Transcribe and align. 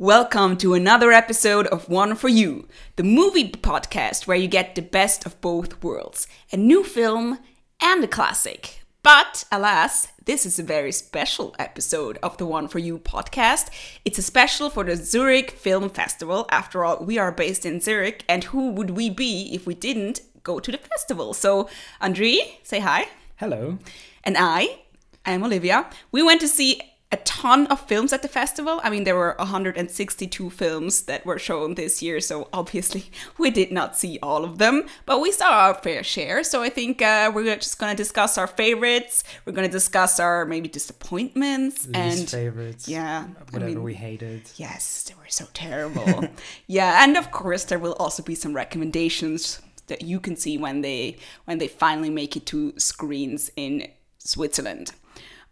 Welcome 0.00 0.56
to 0.56 0.72
another 0.72 1.12
episode 1.12 1.66
of 1.66 1.90
One 1.90 2.14
for 2.16 2.30
You, 2.30 2.66
the 2.96 3.02
movie 3.02 3.50
podcast 3.50 4.26
where 4.26 4.38
you 4.38 4.48
get 4.48 4.74
the 4.74 4.80
best 4.80 5.26
of 5.26 5.38
both 5.42 5.84
worlds 5.84 6.26
a 6.50 6.56
new 6.56 6.82
film 6.82 7.38
and 7.82 8.02
a 8.02 8.08
classic. 8.08 8.80
But 9.02 9.44
alas, 9.52 10.08
this 10.24 10.46
is 10.46 10.58
a 10.58 10.62
very 10.62 10.90
special 10.90 11.54
episode 11.58 12.18
of 12.22 12.38
the 12.38 12.46
One 12.46 12.66
for 12.66 12.78
You 12.78 12.96
podcast. 12.96 13.68
It's 14.06 14.16
a 14.16 14.22
special 14.22 14.70
for 14.70 14.84
the 14.84 14.96
Zurich 14.96 15.50
Film 15.50 15.90
Festival. 15.90 16.46
After 16.50 16.82
all, 16.82 17.04
we 17.04 17.18
are 17.18 17.30
based 17.30 17.66
in 17.66 17.78
Zurich, 17.78 18.24
and 18.26 18.44
who 18.44 18.70
would 18.70 18.96
we 18.96 19.10
be 19.10 19.50
if 19.52 19.66
we 19.66 19.74
didn't 19.74 20.22
go 20.42 20.60
to 20.60 20.72
the 20.72 20.78
festival? 20.78 21.34
So, 21.34 21.68
Andre, 22.00 22.58
say 22.62 22.80
hi. 22.80 23.08
Hello. 23.36 23.76
And 24.24 24.38
I, 24.38 24.78
I'm 25.26 25.44
Olivia. 25.44 25.90
We 26.10 26.22
went 26.22 26.40
to 26.40 26.48
see 26.48 26.80
a 27.12 27.16
ton 27.18 27.66
of 27.66 27.80
films 27.80 28.12
at 28.12 28.22
the 28.22 28.28
festival. 28.28 28.80
I 28.84 28.90
mean, 28.90 29.02
there 29.02 29.16
were 29.16 29.34
162 29.38 30.50
films 30.50 31.02
that 31.02 31.26
were 31.26 31.38
shown 31.38 31.74
this 31.74 32.00
year, 32.02 32.20
so 32.20 32.48
obviously 32.52 33.10
we 33.38 33.50
did 33.50 33.72
not 33.72 33.96
see 33.96 34.18
all 34.22 34.44
of 34.44 34.58
them, 34.58 34.84
but 35.06 35.20
we 35.20 35.32
saw 35.32 35.50
our 35.50 35.74
fair 35.74 36.04
share. 36.04 36.44
So 36.44 36.62
I 36.62 36.68
think 36.68 37.02
uh, 37.02 37.32
we're 37.34 37.56
just 37.56 37.78
going 37.78 37.90
to 37.90 37.96
discuss 37.96 38.38
our 38.38 38.46
favorites. 38.46 39.24
We're 39.44 39.52
going 39.52 39.68
to 39.68 39.72
discuss 39.72 40.20
our 40.20 40.44
maybe 40.44 40.68
disappointments 40.68 41.86
Least 41.86 41.96
and 41.96 42.30
favorites. 42.30 42.88
yeah, 42.88 43.24
Whatever 43.50 43.64
I 43.64 43.68
mean, 43.68 43.82
we 43.82 43.94
hated. 43.94 44.42
Yes, 44.56 45.02
they 45.04 45.14
were 45.14 45.28
so 45.28 45.46
terrible. 45.52 46.24
yeah, 46.68 47.02
and 47.02 47.16
of 47.16 47.32
course 47.32 47.64
there 47.64 47.80
will 47.80 47.94
also 47.94 48.22
be 48.22 48.36
some 48.36 48.54
recommendations 48.54 49.60
that 49.88 50.02
you 50.02 50.20
can 50.20 50.36
see 50.36 50.56
when 50.56 50.82
they 50.82 51.16
when 51.46 51.58
they 51.58 51.66
finally 51.66 52.10
make 52.10 52.36
it 52.36 52.46
to 52.46 52.72
screens 52.78 53.50
in 53.56 53.88
Switzerland. 54.18 54.92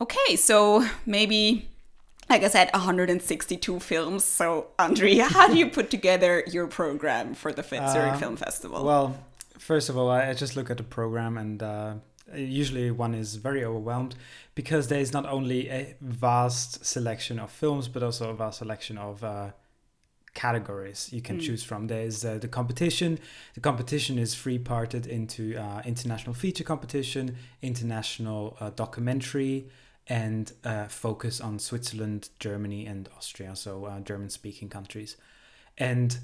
Okay, 0.01 0.37
so 0.37 0.87
maybe 1.07 1.69
like 2.29 2.43
I 2.43 2.49
said, 2.49 2.71
162 2.75 3.81
films. 3.81 4.25
So, 4.25 4.69
Andrea, 4.79 5.25
how 5.25 5.49
do 5.49 5.57
you 5.57 5.71
put 5.71 5.91
together 5.91 6.45
your 6.47 6.67
program 6.67 7.35
for 7.35 7.53
the 7.53 7.63
Fit 7.63 7.89
Zurich 7.91 8.13
Uh, 8.15 8.19
Film 8.19 8.37
Festival? 8.37 8.85
Well, 8.85 9.17
first 9.59 9.89
of 9.89 9.97
all, 9.97 10.11
I 10.11 10.35
just 10.35 10.55
look 10.57 10.71
at 10.71 10.77
the 10.77 10.83
program, 10.83 11.39
and 11.39 11.63
uh, 11.63 11.95
usually 12.35 12.91
one 12.91 13.15
is 13.15 13.37
very 13.37 13.65
overwhelmed 13.65 14.15
because 14.55 14.89
there 14.89 15.01
is 15.01 15.13
not 15.13 15.25
only 15.27 15.71
a 15.71 15.97
vast 16.01 16.85
selection 16.85 17.39
of 17.39 17.51
films, 17.51 17.89
but 17.89 18.03
also 18.03 18.31
a 18.31 18.35
vast 18.35 18.59
selection 18.59 18.99
of 18.99 19.25
uh, 19.25 19.51
categories 20.35 21.09
you 21.13 21.23
can 21.23 21.41
choose 21.41 21.63
from. 21.65 21.87
There 21.87 22.03
is 22.03 22.25
uh, 22.25 22.39
the 22.39 22.49
competition. 22.49 23.19
The 23.55 23.61
competition 23.61 24.19
is 24.19 24.35
three 24.35 24.59
parted 24.59 25.07
into 25.07 25.57
uh, 25.57 25.81
international 25.85 26.35
feature 26.35 26.65
competition, 26.65 27.37
international 27.63 28.57
uh, 28.61 28.71
documentary, 28.71 29.69
and 30.09 30.53
uh, 30.65 30.87
focus 30.87 31.41
on 31.41 31.59
Switzerland, 31.59 32.31
Germany, 32.39 32.87
and 32.87 33.09
Austria, 33.17 33.55
so 33.55 33.85
uh, 33.85 34.01
German 34.01 34.31
speaking 34.31 34.69
countries. 34.69 35.17
And 35.77 36.19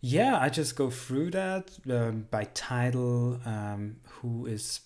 yeah, 0.00 0.38
I 0.38 0.50
just 0.50 0.76
go 0.76 0.90
through 0.90 1.30
that 1.30 1.70
um, 1.90 2.26
by 2.30 2.44
title, 2.52 3.40
um, 3.46 3.96
who 4.06 4.44
is 4.44 4.80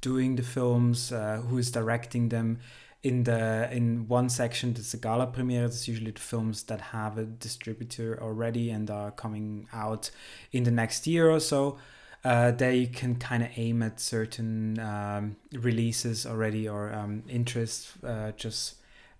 doing 0.00 0.36
the 0.36 0.42
films, 0.42 1.12
uh, 1.12 1.42
who 1.48 1.58
is 1.58 1.70
directing 1.70 2.28
them. 2.28 2.58
In 3.04 3.22
the 3.22 3.68
in 3.70 4.08
one 4.08 4.28
section, 4.28 4.74
the 4.74 4.96
gala 4.96 5.28
premiere. 5.28 5.66
It's 5.66 5.86
usually 5.86 6.10
the 6.10 6.20
films 6.20 6.64
that 6.64 6.80
have 6.80 7.16
a 7.16 7.24
distributor 7.24 8.20
already 8.20 8.70
and 8.70 8.90
are 8.90 9.12
coming 9.12 9.68
out 9.72 10.10
in 10.50 10.64
the 10.64 10.72
next 10.72 11.06
year 11.06 11.30
or 11.30 11.38
so. 11.38 11.78
Uh, 12.24 12.50
there 12.50 12.72
you 12.72 12.88
can 12.88 13.14
kind 13.16 13.42
of 13.42 13.48
aim 13.56 13.82
at 13.82 14.00
certain 14.00 14.78
um, 14.80 15.36
releases 15.52 16.26
already 16.26 16.68
or 16.68 16.92
um, 16.92 17.22
interests 17.28 17.92
uh, 18.02 18.32
just 18.36 18.74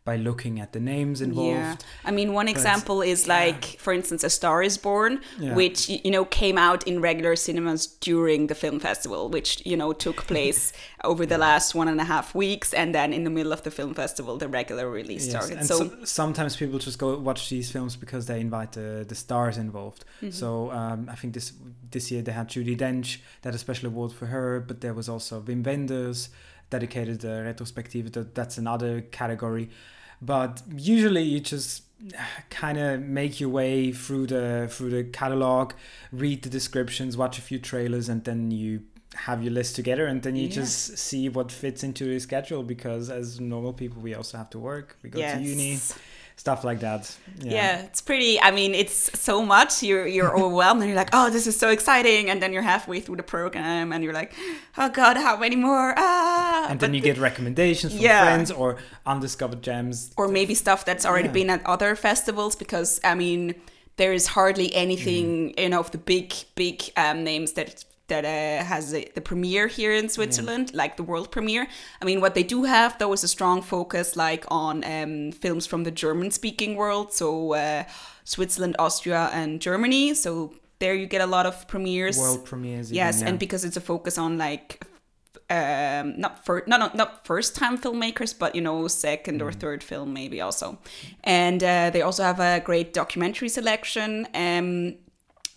by 0.08 0.16
looking 0.28 0.54
at 0.64 0.70
the 0.76 0.82
names 0.94 1.18
involved. 1.28 1.80
Yeah, 1.82 2.08
I 2.08 2.12
mean, 2.18 2.28
one 2.40 2.48
example 2.56 2.98
is 3.12 3.20
like, 3.38 3.62
for 3.84 3.92
instance, 3.98 4.22
A 4.30 4.32
Star 4.40 4.58
Is 4.68 4.76
Born, 4.86 5.12
Yeah. 5.38 5.54
which 5.60 5.80
you 6.06 6.12
know 6.16 6.24
came 6.42 6.56
out 6.68 6.80
in 6.90 6.94
regular 7.10 7.34
cinemas 7.46 7.82
during 8.08 8.40
the 8.50 8.54
film 8.64 8.78
festival, 8.88 9.22
which 9.36 9.50
you 9.70 9.76
know 9.80 9.90
took 10.06 10.18
place 10.32 10.62
over 11.10 11.22
the 11.34 11.38
last 11.48 11.68
one 11.80 11.88
and 11.92 12.00
a 12.06 12.08
half 12.14 12.26
weeks, 12.44 12.68
and 12.80 12.88
then 12.98 13.08
in 13.18 13.22
the 13.28 13.34
middle 13.38 13.52
of 13.58 13.60
the 13.66 13.72
film 13.78 13.92
festival, 14.02 14.32
the 14.44 14.48
regular 14.60 14.86
release 15.00 15.24
Yes, 15.26 15.34
started. 15.34 15.56
and 15.58 15.66
So, 15.72 15.76
so, 15.78 16.04
sometimes 16.20 16.52
people 16.62 16.78
just 16.88 16.98
go 17.04 17.08
watch 17.30 17.42
these 17.54 17.68
films 17.74 17.92
because 18.04 18.22
they 18.30 18.40
invite 18.48 18.70
the, 18.80 18.88
the 19.10 19.14
stars 19.24 19.56
involved. 19.66 20.02
Mm-hmm. 20.22 20.30
So 20.40 20.48
um, 20.80 21.00
I 21.14 21.16
think 21.20 21.30
this 21.38 21.48
this 21.94 22.04
year 22.12 22.22
they 22.26 22.34
had 22.40 22.46
Judi 22.54 22.76
Dench, 22.84 23.10
that 23.42 23.54
a 23.54 23.58
special 23.66 23.86
award 23.92 24.10
for 24.18 24.26
her, 24.34 24.50
but 24.68 24.76
there 24.84 24.94
was 25.00 25.08
also 25.14 25.34
Wim 25.48 25.62
Wenders 25.68 26.20
dedicated 26.70 27.24
uh, 27.24 27.30
retrospective. 27.50 28.04
That 28.14 28.34
that's 28.38 28.56
another 28.64 28.92
category. 29.20 29.66
But 30.20 30.62
usually 30.76 31.22
you 31.22 31.40
just 31.40 31.82
uh, 32.16 32.22
kind 32.50 32.78
of 32.78 33.00
make 33.00 33.40
your 33.40 33.48
way 33.50 33.92
through 33.92 34.26
the 34.28 34.68
through 34.70 34.90
the 34.90 35.04
catalog, 35.04 35.72
read 36.12 36.42
the 36.42 36.48
descriptions, 36.50 37.16
watch 37.16 37.38
a 37.38 37.42
few 37.42 37.58
trailers, 37.58 38.08
and 38.08 38.24
then 38.24 38.50
you 38.50 38.82
have 39.14 39.42
your 39.42 39.52
list 39.52 39.74
together 39.74 40.06
and 40.06 40.22
then 40.22 40.36
you 40.36 40.44
Yeah. 40.44 40.54
just 40.62 40.98
see 40.98 41.28
what 41.28 41.50
fits 41.50 41.82
into 41.82 42.04
your 42.04 42.20
schedule 42.20 42.62
because 42.62 43.10
as 43.10 43.40
normal 43.40 43.72
people 43.72 44.00
we 44.02 44.14
also 44.14 44.36
have 44.36 44.50
to 44.50 44.58
work 44.58 44.96
we 45.02 45.08
go 45.10 45.18
to 45.18 45.40
uni 45.42 45.72
yes. 45.72 45.98
Stuff 46.44 46.60
like 46.64 46.80
that 46.80 47.02
Yeah. 47.42 47.82
it's 47.88 48.00
pretty. 48.00 48.32
I 48.40 48.50
mean, 48.58 48.72
it's 48.82 49.00
so 49.28 49.36
much. 49.54 49.82
You're 49.88 50.06
you're 50.16 50.34
overwhelmed, 50.42 50.80
and 50.82 50.88
you're 50.90 51.00
like, 51.04 51.10
"Oh, 51.18 51.26
this 51.30 51.46
is 51.46 51.56
so 51.58 51.68
exciting!" 51.76 52.30
And 52.30 52.38
then 52.42 52.50
you're 52.54 52.68
halfway 52.74 53.00
through 53.04 53.16
the 53.22 53.28
program, 53.36 53.92
and 53.92 53.98
you're 54.04 54.14
like, 54.22 54.32
"Oh 54.80 54.88
God, 55.00 55.14
how 55.26 55.36
many 55.36 55.56
more?" 55.56 55.94
Ah! 55.96 56.66
and 56.70 56.78
But 56.78 56.86
then 56.86 56.94
you 56.94 57.00
get 57.10 57.18
recommendations 57.18 57.92
from 57.92 58.02
Yeah. 58.02 58.24
friends 58.24 58.50
or 58.50 58.76
undiscovered 59.06 59.62
gems 59.62 60.10
or 60.16 60.26
maybe 60.28 60.54
stuff 60.54 60.80
that's 60.88 61.04
already 61.08 61.28
Yeah. 61.28 61.38
been 61.40 61.50
at 61.50 61.60
other 61.74 61.96
festivals 61.96 62.56
because 62.56 62.90
i 63.04 63.14
mean 63.14 63.54
there 63.96 64.12
is 64.14 64.26
hardly 64.36 64.68
anything 64.84 65.26
Mm-hmm. 65.28 65.60
you 65.62 65.68
know 65.72 65.80
of 65.80 65.90
the 65.90 65.98
big 66.14 66.28
big 66.54 66.78
um, 66.96 67.24
names 67.24 67.52
that 67.52 67.68
that 68.08 68.24
uh, 68.24 68.64
has 68.64 68.92
a, 68.94 69.04
the 69.14 69.20
premiere 69.20 69.66
here 69.68 69.92
in 69.92 70.08
switzerland 70.08 70.72
like 70.74 70.96
the 70.96 71.02
world 71.02 71.30
premiere. 71.30 71.66
I 72.02 72.04
mean 72.04 72.20
what 72.20 72.34
they 72.34 72.42
do 72.42 72.64
have 72.64 72.98
though 72.98 73.12
is 73.12 73.22
a 73.24 73.28
strong 73.28 73.62
focus 73.62 74.16
like 74.16 74.44
on 74.48 74.82
um, 74.84 75.32
films 75.32 75.66
from 75.66 75.84
the 75.84 75.90
german 75.90 76.30
speaking 76.30 76.74
world 76.76 77.12
so 77.12 77.54
uh, 77.54 77.84
switzerland 78.24 78.76
austria 78.78 79.30
and 79.32 79.60
germany. 79.60 80.14
So 80.14 80.52
there 80.80 80.94
you 80.94 81.06
get 81.06 81.20
a 81.20 81.26
lot 81.26 81.44
of 81.46 81.66
premieres. 81.68 82.18
World 82.18 82.44
premieres 82.44 82.90
yes 82.92 83.20
yeah. 83.20 83.28
and 83.28 83.38
because 83.38 83.64
it's 83.64 83.76
a 83.76 83.80
focus 83.80 84.16
on 84.18 84.38
like 84.38 84.84
um 85.50 86.20
not 86.20 86.44
for 86.44 86.62
not 86.66 86.78
not, 86.80 86.94
not 86.94 87.26
first 87.26 87.56
time 87.56 87.78
filmmakers 87.78 88.38
but 88.38 88.54
you 88.54 88.60
know 88.60 88.86
second 88.88 89.40
Mm. 89.40 89.46
or 89.46 89.52
third 89.52 89.82
film 89.82 90.12
maybe 90.12 90.40
also. 90.40 90.78
And 91.24 91.62
uh, 91.62 91.90
they 91.90 92.02
also 92.02 92.22
have 92.22 92.40
a 92.40 92.60
great 92.60 92.92
documentary 92.92 93.48
selection 93.48 94.26
um 94.34 94.96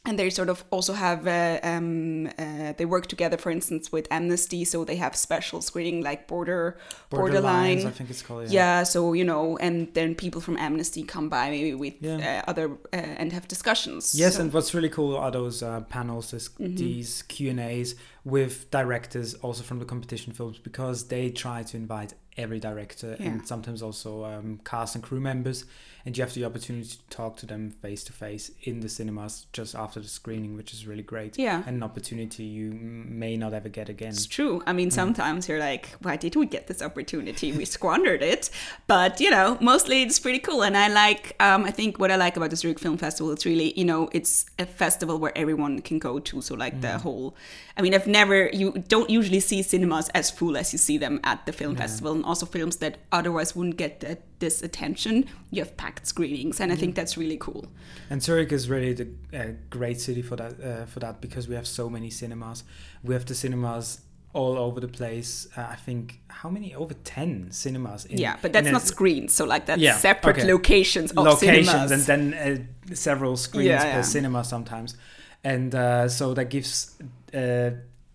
and 0.06 0.18
they 0.18 0.30
sort 0.32 0.50
of 0.50 0.64
also 0.72 0.94
have 0.94 1.28
uh, 1.28 1.60
um, 1.64 2.28
uh, 2.40 2.74
they 2.78 2.86
work 2.86 3.06
together 3.08 3.38
for 3.38 3.52
instance 3.52 3.92
with 3.92 4.08
amnesty 4.10 4.66
so 4.66 4.84
they 4.84 4.96
have 4.96 5.16
special 5.16 5.62
screening 5.62 6.02
like 6.02 6.28
border 6.28 6.76
borderline 7.10 7.86
i 7.86 7.92
think 7.92 8.10
it's 8.10 8.22
called 8.24 8.50
yeah. 8.50 8.82
so 8.84 9.14
you 9.14 9.24
know 9.24 9.58
and 9.58 9.94
then 9.94 10.16
people 10.16 10.42
from 10.42 10.58
amnesty 10.58 11.04
come 11.04 11.30
by 11.30 11.50
maybe 11.52 11.74
with 11.76 11.94
Yeah. 12.02 12.44
uh, 12.48 12.50
other 12.50 12.72
uh, 12.94 12.96
and 12.96 13.32
have 13.34 13.48
discussions 13.48 14.16
Yes, 14.16 14.36
So- 14.36 14.42
and 14.42 14.54
what's 14.54 14.74
really 14.74 14.90
cool 14.90 15.16
are 15.16 15.32
those 15.32 15.62
uh, 15.64 15.82
panels, 15.82 16.32
this, 16.32 16.50
Mm-hmm. 16.50 16.76
these 16.76 17.22
Q 17.24 17.52
and 17.52 17.60
A's 17.60 17.96
with 18.26 18.70
directors, 18.72 19.34
also 19.36 19.64
from 19.64 19.80
the 19.80 19.86
competition 19.86 20.34
films, 20.34 20.58
because 20.60 21.08
they 21.08 21.30
try 21.30 21.64
to 21.64 21.78
invite 21.78 22.14
every 22.38 22.60
director 22.60 23.16
Yeah. 23.20 23.28
and 23.30 23.48
sometimes 23.48 23.82
also 23.82 24.26
um, 24.26 24.60
cast 24.66 24.96
and 24.96 25.04
crew 25.04 25.20
members, 25.20 25.66
and 26.06 26.18
you 26.18 26.24
have 26.24 26.34
the 26.34 26.46
opportunity 26.46 26.88
to 26.90 26.98
talk 27.10 27.38
to 27.38 27.46
them 27.46 27.72
face 27.82 28.04
to 28.06 28.14
face 28.14 28.52
in 28.64 28.80
the 28.82 28.90
cinemas 28.90 29.46
just 29.54 29.76
after 29.76 30.00
the 30.00 30.08
screening, 30.08 30.56
which 30.58 30.74
is 30.74 30.88
really 30.88 31.04
great. 31.04 31.38
Yeah. 31.38 31.64
and 31.68 31.78
an 31.78 31.84
opportunity 31.84 32.44
you 32.44 32.72
may 32.72 33.38
not 33.38 33.54
ever 33.54 33.70
get 33.70 33.90
again. 33.90 34.10
It's 34.10 34.26
true. 34.26 34.62
I 34.66 34.74
mean, 34.74 34.90
Mm. 34.90 34.94
sometimes 34.94 35.48
you're 35.48 35.60
like, 35.60 35.90
why 36.02 36.16
did 36.16 36.36
we 36.36 36.46
get 36.46 36.68
this 36.68 36.82
opportunity? 36.82 37.52
We 37.52 37.66
squandered 37.66 38.22
it. 38.24 38.50
But, 38.88 39.20
you 39.20 39.30
know, 39.32 39.58
mostly 39.62 40.02
it's 40.04 40.20
pretty 40.20 40.40
cool. 40.40 40.64
And 40.64 40.76
I 40.78 40.88
like, 40.88 41.36
um, 41.40 41.64
I 41.66 41.72
think 41.72 42.00
what 42.00 42.12
I 42.12 42.16
like 42.16 42.36
about 42.38 42.50
the 42.50 42.56
Zurich 42.56 42.80
Film 42.80 42.98
Festival, 42.98 43.32
it's 43.32 43.46
really, 43.46 43.74
you 43.80 43.86
know, 43.86 44.10
it's 44.12 44.46
a 44.60 44.66
festival 44.66 45.18
where 45.20 45.36
everyone 45.38 45.80
can 45.82 46.00
go 46.00 46.20
to. 46.20 46.42
So, 46.42 46.56
like, 46.56 46.76
Mm. 46.78 46.82
the 46.82 46.98
whole, 47.00 47.36
I 47.78 47.82
mean, 47.82 47.94
I've 47.94 48.08
never, 48.08 48.50
you 48.54 48.72
don't 48.88 49.10
usually 49.10 49.40
see 49.40 49.62
cinemas 49.62 50.10
as 50.10 50.30
full 50.32 50.58
as 50.58 50.72
you 50.74 50.80
see 50.80 50.98
them 50.98 51.20
at 51.24 51.46
the 51.46 51.52
film 51.54 51.76
festival. 51.76 52.14
And 52.14 52.26
also 52.26 52.46
films 52.46 52.78
that 52.78 52.98
otherwise 53.12 53.56
wouldn't 53.56 53.78
get 53.78 54.00
that, 54.02 54.22
this 54.42 54.62
attention, 54.62 55.26
you 55.52 55.62
have 55.64 55.74
packed 55.78 56.06
screenings. 56.06 56.60
And 56.60 56.72
I 56.74 56.76
think 56.76 56.96
that's 56.96 57.16
really 57.18 57.38
cool. 57.38 57.64
And 58.10 58.22
Zurich 58.22 58.52
is 58.52 58.70
really 58.70 58.94
the 58.94 59.08
uh, 59.34 59.46
great 59.70 60.02
city 60.02 60.22
for 60.22 60.36
that 60.36 60.54
uh, 60.62 60.86
for 60.86 61.00
that 61.00 61.22
because 61.22 61.48
we 61.48 61.56
have 61.56 61.66
so 61.66 61.90
many 61.90 62.10
cinemas. 62.10 62.66
We 63.04 63.14
have 63.14 63.26
the 63.26 63.36
cinemas 63.36 64.02
all 64.34 64.58
over 64.58 64.80
the 64.82 64.88
place. 64.88 65.48
Uh, 65.58 65.62
I 65.72 65.76
think 65.76 66.20
how 66.28 66.50
many 66.50 66.76
over 66.76 66.94
ten 67.04 67.52
cinemas. 67.52 68.06
In, 68.06 68.18
yeah, 68.18 68.36
but 68.42 68.52
that's 68.54 68.72
not 68.72 68.82
screens. 68.82 69.34
So, 69.34 69.46
like, 69.46 69.66
that's 69.66 69.82
Yeah, 69.82 69.98
separate 69.98 70.38
okay. 70.40 70.52
locations 70.54 71.12
of 71.12 71.26
locations 71.26 71.68
cinemas. 71.68 71.92
and 71.92 72.02
then 72.34 72.34
uh, 72.34 72.94
several 72.96 73.38
screens 73.38 73.68
Yeah, 73.68 73.84
per 73.84 73.98
yeah. 73.98 74.02
cinema 74.02 74.44
sometimes, 74.44 74.98
and 75.44 75.74
uh, 75.76 76.08
so 76.10 76.34
that 76.34 76.50
gives. 76.50 76.98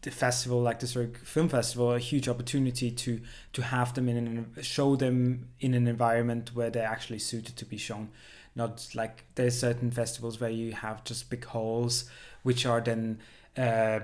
Uh, 0.06 0.10
the 0.10 0.16
festival 0.16 0.62
like 0.62 0.78
the 0.78 0.86
Zurich 0.86 1.16
Film 1.18 1.48
Festival 1.48 1.92
a 1.92 1.98
huge 1.98 2.28
opportunity 2.28 2.90
to 2.90 3.20
to 3.52 3.62
have 3.62 3.92
them 3.94 4.08
in 4.08 4.16
an 4.16 4.62
show 4.62 4.96
them 4.96 5.48
in 5.60 5.74
an 5.74 5.86
environment 5.88 6.50
where 6.54 6.70
they're 6.70 6.86
actually 6.92 7.18
suited 7.18 7.56
to 7.56 7.64
be 7.64 7.76
shown 7.76 8.08
not 8.54 8.88
like 8.94 9.24
there's 9.34 9.58
certain 9.58 9.90
festivals 9.90 10.40
where 10.40 10.50
you 10.50 10.72
have 10.72 11.02
just 11.04 11.30
big 11.30 11.44
halls 11.44 12.08
which 12.44 12.64
are 12.66 12.80
then 12.80 13.18
uh, 13.58 14.00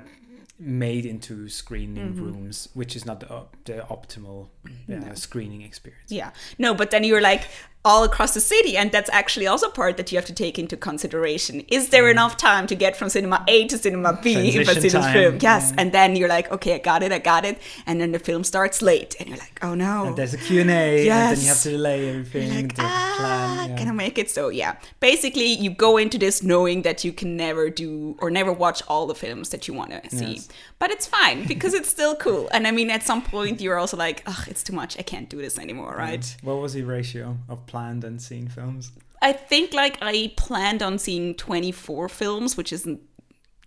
made 0.58 1.06
into 1.06 1.48
screening 1.48 2.14
Mm-hmm. 2.14 2.24
rooms, 2.24 2.68
which 2.74 2.94
is 2.96 3.04
not 3.06 3.20
the, 3.20 3.28
op- 3.30 3.56
the 3.64 3.84
optimal 3.90 4.48
uh, 4.90 5.14
screening 5.14 5.62
experience. 5.62 6.10
Yeah. 6.12 6.30
No, 6.58 6.74
but 6.74 6.90
then 6.90 7.04
you're 7.04 7.20
like 7.20 7.42
all 7.84 8.04
across 8.04 8.32
the 8.34 8.40
city, 8.40 8.76
and 8.76 8.92
that's 8.92 9.10
actually 9.10 9.46
also 9.46 9.68
part 9.68 9.96
that 9.96 10.12
you 10.12 10.16
have 10.18 10.24
to 10.26 10.32
take 10.32 10.56
into 10.58 10.76
consideration. 10.76 11.60
Is 11.68 11.88
there 11.88 12.08
enough 12.08 12.36
time 12.36 12.66
to 12.68 12.74
get 12.76 12.96
from 12.96 13.08
cinema 13.08 13.44
A 13.48 13.66
to 13.66 13.76
cinema 13.76 14.18
B 14.22 14.34
if 14.56 14.68
a 14.68 14.72
Mm. 14.74 14.80
Cinema 14.90 15.12
film? 15.12 15.38
Yes. 15.40 15.72
And 15.76 15.90
then 15.92 16.14
you're 16.16 16.28
like, 16.28 16.50
okay, 16.52 16.74
I 16.74 16.78
got 16.78 17.02
it, 17.02 17.10
I 17.12 17.18
got 17.18 17.44
it. 17.44 17.58
And 17.86 18.00
then 18.00 18.12
the 18.12 18.18
film 18.20 18.44
starts 18.44 18.82
late, 18.82 19.16
and 19.18 19.28
you're 19.28 19.38
like, 19.38 19.58
oh 19.62 19.74
no. 19.74 20.04
And 20.06 20.16
there's 20.16 20.32
a 20.34 20.38
Q&A, 20.38 21.04
yes. 21.04 21.08
and 21.10 21.36
then 21.36 21.42
you 21.42 21.48
have 21.48 21.62
to 21.62 21.70
delay 21.70 22.08
everything, 22.10 22.54
like, 22.68 22.74
ah, 22.78 23.14
plan. 23.18 23.70
yeah. 23.70 23.76
can 23.76 23.88
I 23.88 23.92
make 23.92 24.16
it? 24.16 24.30
So 24.30 24.48
yeah, 24.48 24.76
basically 25.00 25.46
you 25.64 25.70
go 25.70 25.96
into 25.96 26.18
this 26.18 26.42
knowing 26.42 26.82
that 26.82 27.02
you 27.04 27.12
can 27.12 27.36
never 27.36 27.68
do 27.68 28.16
or 28.20 28.30
never 28.30 28.52
watch 28.52 28.82
all 28.88 29.06
the 29.06 29.14
films 29.14 29.48
that 29.50 29.66
you 29.66 29.74
want 29.74 29.90
to 29.90 30.10
see, 30.16 30.34
Yes. 30.34 30.48
but 30.78 30.90
it's 30.90 31.06
fine 31.06 31.46
because 31.48 31.74
it's 31.74 31.88
still 31.88 32.14
cool. 32.14 32.48
And 32.52 32.66
I 32.66 32.70
mean, 32.70 32.90
at 32.90 33.02
some 33.02 33.22
point 33.22 33.60
you're 33.60 33.78
also 33.78 33.96
like, 33.96 34.22
oh 34.26 34.44
it's 34.46 34.62
too 34.62 34.72
much. 34.72 34.98
I 34.98 35.02
can't 35.02 35.28
do 35.28 35.38
this 35.38 35.58
anymore, 35.58 35.94
right? 35.98 36.24
What 36.42 36.58
was 36.60 36.74
the 36.74 36.82
ratio 36.82 37.36
of 37.48 37.66
planned 37.72 38.04
and 38.04 38.20
seen 38.28 38.46
films? 38.48 38.92
I 39.30 39.32
think 39.50 39.72
like 39.82 39.96
I 40.02 40.32
planned 40.36 40.82
on 40.82 40.98
seeing 40.98 41.34
24 41.34 42.08
films, 42.08 42.56
which 42.56 42.72
isn't. 42.72 43.00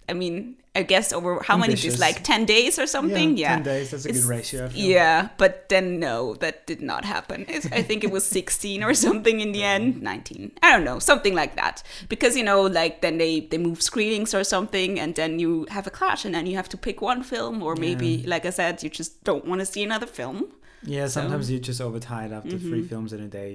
I 0.07 0.13
mean, 0.13 0.57
I 0.75 0.83
guess 0.83 1.11
over 1.11 1.41
how 1.41 1.57
many 1.57 1.73
days? 1.73 1.85
Ambitious. 1.85 1.99
Like 1.99 2.23
10 2.23 2.45
days 2.45 2.77
or 2.77 2.85
something? 2.85 3.37
Yeah. 3.37 3.55
10 3.55 3.63
days, 3.63 3.89
that's 3.91 4.05
a 4.05 4.11
good 4.13 4.23
ratio. 4.25 4.69
Yeah, 4.71 5.29
but 5.37 5.67
then 5.69 5.99
no, 5.99 6.35
that 6.43 6.67
did 6.67 6.81
not 6.91 7.05
happen. 7.05 7.45
It's, 7.47 7.65
I 7.79 7.81
think 7.81 8.03
it 8.03 8.11
was 8.11 8.23
16 8.27 8.83
or 8.83 8.93
something 8.93 9.39
in 9.45 9.51
the 9.51 9.63
end, 9.63 10.03
19. 10.03 10.51
I 10.61 10.71
don't 10.73 10.83
know, 10.83 10.99
something 10.99 11.33
like 11.41 11.55
that. 11.55 11.81
Because 12.07 12.37
you 12.37 12.43
know, 12.43 12.61
like 12.79 13.01
then 13.01 13.17
they 13.17 13.39
they 13.51 13.57
move 13.57 13.81
screenings 13.81 14.35
or 14.37 14.43
something, 14.43 14.99
and 14.99 15.15
then 15.15 15.39
you 15.39 15.65
have 15.75 15.87
a 15.87 15.93
clash, 15.99 16.23
and 16.25 16.35
then 16.35 16.45
you 16.45 16.55
have 16.61 16.69
to 16.69 16.77
pick 16.77 17.01
one 17.01 17.23
film, 17.23 17.63
or 17.63 17.75
maybe, 17.75 18.09
like 18.33 18.45
I 18.45 18.51
said, 18.51 18.83
you 18.83 18.89
just 19.01 19.11
don't 19.23 19.45
want 19.49 19.59
to 19.61 19.65
see 19.73 19.83
another 19.89 20.07
film. 20.19 20.39
Yeah, 20.83 21.07
sometimes 21.07 21.49
you're 21.49 21.65
just 21.71 21.81
overtired 21.81 22.31
after 22.31 22.57
three 22.59 22.81
Mm-hmm. 22.81 22.89
films 22.91 23.11
in 23.13 23.21
a 23.21 23.27
day. 23.41 23.51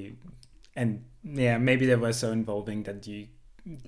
And 0.75 1.05
yeah, 1.25 1.59
maybe 1.59 1.87
they 1.87 1.97
were 1.97 2.13
so 2.13 2.33
involving 2.33 2.83
that 2.85 3.07
you 3.07 3.29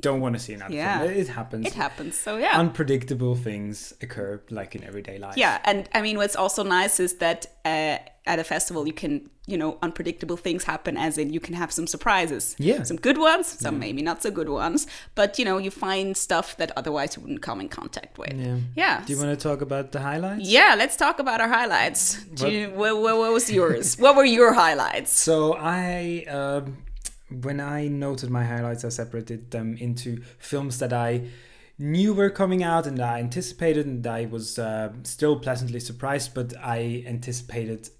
don't 0.00 0.20
want 0.20 0.34
to 0.34 0.38
see 0.38 0.54
another 0.54 0.74
Yeah. 0.74 1.00
film. 1.00 1.12
It 1.12 1.28
happens. 1.28 1.66
It 1.66 1.74
happens. 1.74 2.16
So 2.16 2.36
yeah. 2.36 2.58
Unpredictable 2.58 3.34
things 3.34 3.94
occur 4.02 4.40
like 4.50 4.74
in 4.74 4.84
everyday 4.84 5.18
life. 5.18 5.36
Yeah, 5.36 5.58
and 5.64 5.88
I 5.94 6.02
mean, 6.02 6.16
what's 6.18 6.36
also 6.36 6.62
nice 6.64 7.00
is 7.00 7.14
that 7.18 7.46
uh, 7.64 7.98
at 8.26 8.38
a 8.38 8.44
festival 8.44 8.86
you 8.86 8.92
can, 8.92 9.28
you 9.46 9.56
know, 9.58 9.78
unpredictable 9.82 10.36
things 10.36 10.64
happen. 10.64 10.96
As 10.96 11.18
in, 11.18 11.32
you 11.32 11.40
can 11.40 11.54
have 11.54 11.72
some 11.72 11.86
surprises. 11.86 12.54
Yeah. 12.58 12.82
some 12.84 12.96
good 12.96 13.18
ones, 13.18 13.46
some 13.46 13.78
maybe 13.78 14.02
not 14.02 14.22
so 14.22 14.30
good 14.30 14.48
ones. 14.48 14.86
But 15.14 15.38
you 15.38 15.44
know, 15.44 15.58
you 15.58 15.70
find 15.70 16.16
stuff 16.16 16.56
that 16.58 16.70
otherwise 16.76 17.16
you 17.16 17.22
wouldn't 17.22 17.42
come 17.42 17.60
in 17.60 17.68
contact 17.68 18.18
with. 18.18 18.32
Yeah. 18.34 18.56
Yeah. 18.76 19.04
Do 19.04 19.12
you 19.12 19.18
want 19.18 19.30
to 19.38 19.42
talk 19.48 19.60
about 19.62 19.90
the 19.92 20.00
highlights? 20.00 20.48
yeah, 20.48 20.74
let's 20.78 20.96
talk 20.96 21.18
about 21.18 21.40
our 21.40 21.48
highlights. 21.48 22.22
Do 22.34 22.44
What- 22.44 22.52
you, 22.52 22.70
what, 22.70 22.96
what, 23.02 23.16
what 23.18 23.32
was 23.32 23.50
yours? 23.50 23.96
what 23.98 24.14
were 24.16 24.24
your 24.24 24.52
highlights? 24.52 25.12
So 25.32 25.54
I, 25.58 26.24
um, 26.28 26.76
when 27.40 27.60
I 27.60 27.88
noted 27.88 28.30
my 28.30 28.44
highlights, 28.44 28.84
I 28.84 28.88
separated 28.90 29.50
them 29.50 29.76
into 29.76 30.22
films 30.38 30.78
that 30.78 30.92
I 30.92 31.28
knew 31.78 32.14
were 32.14 32.30
coming 32.30 32.62
out 32.62 32.86
and 32.86 33.00
I 33.00 33.18
anticipated, 33.18 33.86
and 33.86 34.06
I 34.06 34.26
was 34.26 34.58
uh, 34.58 34.92
still 35.02 35.38
pleasantly 35.38 35.80
surprised. 35.80 36.34
But 36.34 36.54
I 36.62 37.04
anticipated 37.06 37.90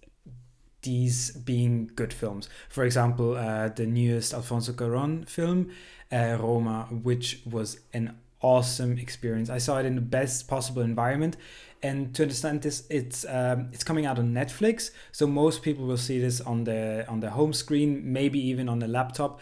these 0.82 1.30
being 1.30 1.90
good 1.94 2.12
films. 2.12 2.48
For 2.68 2.84
example, 2.84 3.36
uh, 3.36 3.68
the 3.68 3.86
newest 3.86 4.34
Alfonso 4.34 4.72
Cuarón 4.72 5.28
film, 5.28 5.70
uh, 6.10 6.36
Roma, 6.40 6.88
which 6.90 7.40
was 7.48 7.80
an 7.92 8.18
awesome 8.40 8.98
experience. 8.98 9.48
I 9.48 9.58
saw 9.58 9.78
it 9.78 9.86
in 9.86 9.94
the 9.94 10.00
best 10.00 10.48
possible 10.48 10.82
environment. 10.82 11.36
And 11.82 12.14
to 12.14 12.22
understand 12.22 12.62
this, 12.62 12.84
it's 12.90 13.24
um, 13.28 13.68
it's 13.72 13.82
coming 13.82 14.06
out 14.06 14.18
on 14.18 14.32
Netflix, 14.32 14.92
so 15.10 15.26
most 15.26 15.62
people 15.62 15.84
will 15.84 15.96
see 15.96 16.20
this 16.20 16.40
on 16.40 16.64
the 16.64 17.04
on 17.08 17.20
the 17.20 17.30
home 17.30 17.52
screen, 17.52 18.12
maybe 18.12 18.38
even 18.38 18.68
on 18.68 18.78
the 18.78 18.86
laptop. 18.86 19.40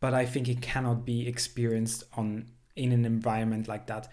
But 0.00 0.14
I 0.14 0.24
think 0.24 0.48
it 0.48 0.62
cannot 0.62 1.04
be 1.04 1.28
experienced 1.28 2.04
on 2.16 2.46
in 2.76 2.92
an 2.92 3.04
environment 3.04 3.68
like 3.68 3.86
that. 3.86 4.08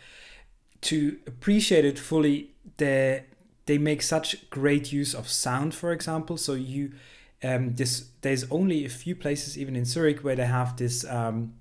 To 0.81 1.17
appreciate 1.25 1.85
it 1.85 1.97
fully, 1.97 2.51
the 2.77 3.23
they 3.65 3.77
make 3.77 4.01
such 4.01 4.49
great 4.49 4.91
use 4.91 5.13
of 5.13 5.29
sound, 5.29 5.73
for 5.73 5.91
example. 5.91 6.37
So 6.37 6.55
you, 6.55 6.91
um, 7.43 7.75
this 7.75 8.09
there's 8.21 8.49
only 8.51 8.83
a 8.83 8.89
few 8.89 9.15
places, 9.15 9.57
even 9.57 9.75
in 9.75 9.85
Zurich, 9.85 10.19
where 10.23 10.35
they 10.35 10.47
have 10.47 10.75
this 10.75 11.05
um, 11.05 11.53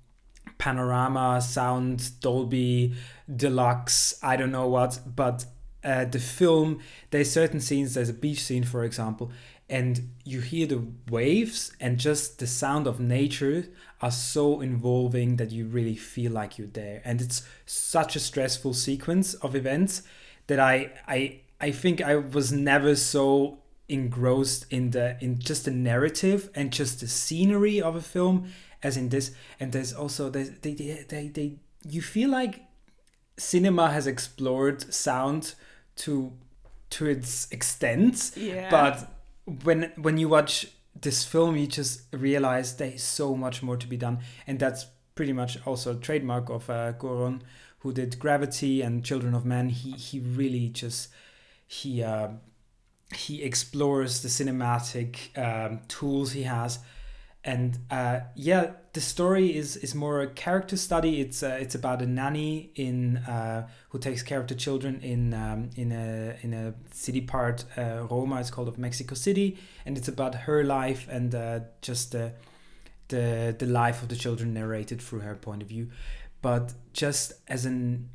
panorama 0.57 1.41
sound, 1.41 2.19
Dolby 2.19 2.93
Deluxe, 3.33 4.19
I 4.21 4.35
don't 4.35 4.51
know 4.51 4.67
what, 4.67 4.99
but 5.15 5.45
uh, 5.83 6.05
the 6.05 6.19
film 6.19 6.79
there's 7.11 7.31
certain 7.31 7.59
scenes. 7.59 7.93
There's 7.93 8.09
a 8.09 8.13
beach 8.13 8.43
scene, 8.43 8.63
for 8.63 8.83
example, 8.83 9.31
and 9.69 10.09
you 10.25 10.41
hear 10.41 10.65
the 10.65 10.83
waves 11.09 11.71
and 11.79 11.97
just 11.97 12.39
the 12.39 12.47
sound 12.47 12.87
of 12.87 12.99
nature 12.99 13.65
are 14.01 14.11
so 14.11 14.61
involving 14.61 15.35
that 15.35 15.51
you 15.51 15.65
really 15.65 15.95
feel 15.95 16.31
like 16.31 16.57
you're 16.57 16.67
there 16.67 17.01
and 17.05 17.21
it's 17.21 17.43
such 17.65 18.15
a 18.15 18.19
stressful 18.19 18.73
sequence 18.73 19.33
of 19.35 19.55
events 19.55 20.01
that 20.47 20.59
i 20.59 20.91
i 21.07 21.39
i 21.61 21.69
think 21.69 22.01
i 22.01 22.15
was 22.15 22.51
never 22.51 22.95
so 22.95 23.59
engrossed 23.87 24.65
in 24.71 24.91
the 24.91 25.17
in 25.21 25.37
just 25.39 25.65
the 25.65 25.71
narrative 25.71 26.49
and 26.55 26.71
just 26.71 26.99
the 27.01 27.07
scenery 27.07 27.81
of 27.81 27.95
a 27.95 28.01
film 28.01 28.49
as 28.81 28.97
in 28.97 29.09
this 29.09 29.31
and 29.59 29.71
there's 29.71 29.93
also 29.93 30.29
there's, 30.29 30.49
they, 30.61 30.73
they 30.73 31.05
they 31.07 31.27
they 31.27 31.55
you 31.87 32.01
feel 32.01 32.29
like 32.29 32.61
cinema 33.37 33.89
has 33.91 34.07
explored 34.07 34.93
sound 34.93 35.53
to 36.03 36.31
to 36.89 37.05
its 37.05 37.47
extent 37.51 38.31
Yeah. 38.35 38.69
but 38.71 39.11
when 39.65 39.91
when 39.97 40.17
you 40.17 40.29
watch 40.29 40.67
this 41.01 41.23
film 41.25 41.55
you 41.55 41.67
just 41.67 42.01
realize 42.13 42.75
there's 42.77 43.03
so 43.03 43.35
much 43.35 43.61
more 43.63 43.77
to 43.77 43.87
be 43.87 43.97
done. 43.97 44.19
And 44.47 44.59
that's 44.59 44.85
pretty 45.15 45.33
much 45.33 45.57
also 45.65 45.91
a 45.91 45.99
trademark 45.99 46.49
of 46.49 46.69
uh, 46.69 46.93
Cuarón 46.93 47.41
who 47.79 47.93
did 47.93 48.19
Gravity 48.19 48.81
and 48.81 49.03
Children 49.05 49.33
of 49.35 49.45
Men 49.45 49.69
he 49.69 49.91
he 49.91 50.19
really 50.19 50.69
just 50.69 51.09
he 51.67 52.03
uh, 52.03 52.29
he 53.15 53.43
explores 53.43 54.21
the 54.21 54.29
cinematic 54.29 55.37
um, 55.37 55.79
tools 55.87 56.31
he 56.33 56.43
has 56.43 56.79
and 57.43 57.77
uh, 57.89 58.19
yeah 58.35 58.71
the 58.93 59.01
story 59.01 59.55
is 59.55 59.77
is 59.77 59.93
more 59.93 60.21
a 60.21 60.27
character 60.27 60.75
study. 60.75 61.21
It's 61.21 61.43
uh, 61.43 61.57
it's 61.61 61.75
about 61.75 62.01
a 62.01 62.05
nanny 62.05 62.71
in 62.75 63.17
uh, 63.17 63.67
who 63.89 63.99
takes 63.99 64.23
care 64.23 64.39
of 64.39 64.47
the 64.47 64.55
children 64.55 64.99
in 65.01 65.33
um, 65.33 65.69
in 65.75 65.91
a 65.91 66.35
in 66.41 66.53
a 66.53 66.73
city 66.91 67.21
part 67.21 67.65
uh, 67.77 68.07
Roma. 68.09 68.39
It's 68.39 68.49
called 68.49 68.67
of 68.67 68.77
Mexico 68.77 69.15
City. 69.15 69.57
And 69.85 69.97
it's 69.97 70.07
about 70.07 70.35
her 70.35 70.63
life 70.63 71.07
and 71.09 71.33
uh, 71.35 71.59
just 71.81 72.11
the 72.11 72.33
the 73.09 73.55
the 73.57 73.67
life 73.67 74.01
of 74.01 74.09
the 74.09 74.15
children 74.15 74.53
narrated 74.53 75.01
through 75.01 75.19
her 75.19 75.35
point 75.35 75.61
of 75.61 75.67
view. 75.67 75.89
But 76.41 76.73
just 76.93 77.33
as 77.47 77.65
an 77.65 78.09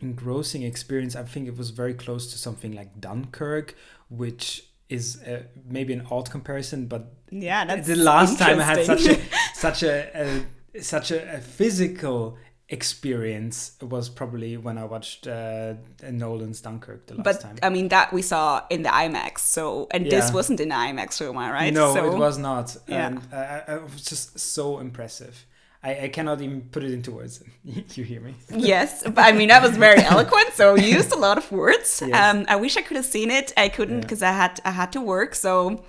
engrossing 0.00 0.62
experience 0.62 1.16
I 1.16 1.24
think 1.24 1.48
it 1.48 1.56
was 1.56 1.70
very 1.70 1.94
close 1.94 2.30
to 2.32 2.38
something 2.38 2.72
like 2.72 3.00
Dunkirk 3.00 3.74
which 4.08 4.67
is 4.88 5.22
uh, 5.22 5.42
maybe 5.66 5.92
an 5.92 6.06
odd 6.10 6.30
comparison 6.30 6.86
but 6.86 7.12
yeah, 7.30 7.64
that's 7.66 7.86
the 7.86 7.96
last 7.96 8.38
time 8.38 8.58
I 8.58 8.62
had 8.62 8.84
such 8.86 9.06
a 9.06 9.20
such 9.54 9.82
a, 9.82 10.44
a 10.74 10.82
such 10.82 11.10
a, 11.10 11.36
a 11.36 11.40
physical 11.40 12.38
experience 12.70 13.72
was 13.80 14.08
probably 14.10 14.56
when 14.56 14.76
I 14.76 14.84
watched 14.84 15.26
uh, 15.26 15.74
Nolan's 16.10 16.60
Dunkirk 16.60 17.06
the 17.06 17.14
last 17.14 17.24
But 17.24 17.40
time. 17.40 17.56
I 17.62 17.70
mean 17.70 17.88
that 17.88 18.12
we 18.12 18.22
saw 18.22 18.62
in 18.68 18.82
the 18.82 18.90
IMAX. 18.90 19.38
So 19.38 19.88
and 19.90 20.06
this 20.06 20.32
wasn't 20.32 20.60
in 20.60 20.68
the 20.68 20.74
IMAX 20.74 21.20
room, 21.20 21.36
right? 21.36 21.72
no, 21.72 21.94
so, 21.94 22.12
it 22.12 22.18
was 22.18 22.38
not, 22.38 22.76
Yeah. 22.86 23.06
and 23.06 23.18
uh, 23.32 23.74
it 23.74 23.82
was 23.82 24.04
just 24.04 24.38
so 24.38 24.78
impressive. 24.80 25.46
I, 25.82 26.04
I 26.04 26.08
cannot 26.08 26.40
even 26.40 26.62
put 26.62 26.82
it 26.82 26.92
into 26.92 27.12
words. 27.12 27.42
you 27.64 28.04
hear 28.04 28.20
me? 28.20 28.34
Yes, 28.54 29.02
but 29.04 29.18
I 29.18 29.32
mean 29.32 29.50
I 29.50 29.60
was 29.60 29.76
very 29.76 30.02
eloquent. 30.02 30.52
So 30.54 30.74
you 30.76 30.88
used 30.96 31.12
a 31.12 31.18
lot 31.18 31.38
of 31.38 31.50
words. 31.52 32.02
Yes. 32.04 32.14
Um, 32.36 32.46
I 32.48 32.56
wish 32.56 32.76
I 32.76 32.82
could 32.82 32.96
have 32.96 33.06
seen 33.06 33.30
it. 33.30 33.52
I 33.56 33.68
couldn't 33.68 33.96
Yeah. 33.96 34.00
because 34.00 34.22
I 34.22 34.32
had 34.32 34.60
I 34.64 34.70
had 34.72 34.90
to 34.92 35.00
work. 35.00 35.34
So 35.34 35.84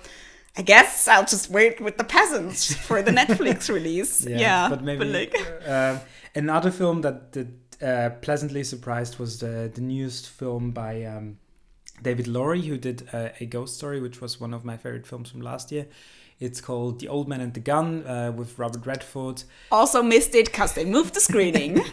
I 0.56 0.62
guess 0.62 1.08
I'll 1.08 1.24
just 1.26 1.50
wait 1.50 1.80
with 1.80 1.96
the 1.96 2.04
peasants 2.04 2.74
for 2.86 3.02
the 3.02 3.10
Netflix 3.10 3.68
release. 3.68 4.24
Yeah, 4.26 4.68
but 4.68 4.82
maybe 4.82 5.04
like, 5.04 5.34
uh, 5.66 5.98
another 6.34 6.70
film 6.70 7.00
that 7.02 7.32
that 7.32 7.48
uh, 7.82 8.10
pleasantly 8.20 8.62
surprised 8.64 9.18
was 9.18 9.38
the 9.40 9.70
the 9.74 9.80
newest 9.80 10.28
film 10.28 10.70
by 10.70 11.02
um, 11.04 11.38
David 12.02 12.26
Lowery, 12.28 12.62
who 12.62 12.78
did 12.78 13.08
uh, 13.12 13.30
a 13.40 13.46
Ghost 13.46 13.76
Story, 13.76 14.00
which 14.00 14.20
was 14.20 14.40
one 14.40 14.54
of 14.54 14.64
my 14.64 14.76
favorite 14.76 15.06
films 15.06 15.30
from 15.30 15.40
last 15.40 15.72
year. 15.72 15.86
It's 16.40 16.60
called 16.60 17.00
The 17.00 17.08
Old 17.08 17.28
Man 17.28 17.40
and 17.40 17.52
the 17.54 17.60
Gun 17.60 18.06
uh, 18.06 18.32
with 18.32 18.58
Robert 18.58 18.86
Redford. 18.86 19.44
also 19.70 20.02
missed 20.02 20.34
it 20.34 20.46
because 20.46 20.72
they 20.72 20.84
moved 20.84 21.14
the 21.14 21.20
screening. 21.20 21.82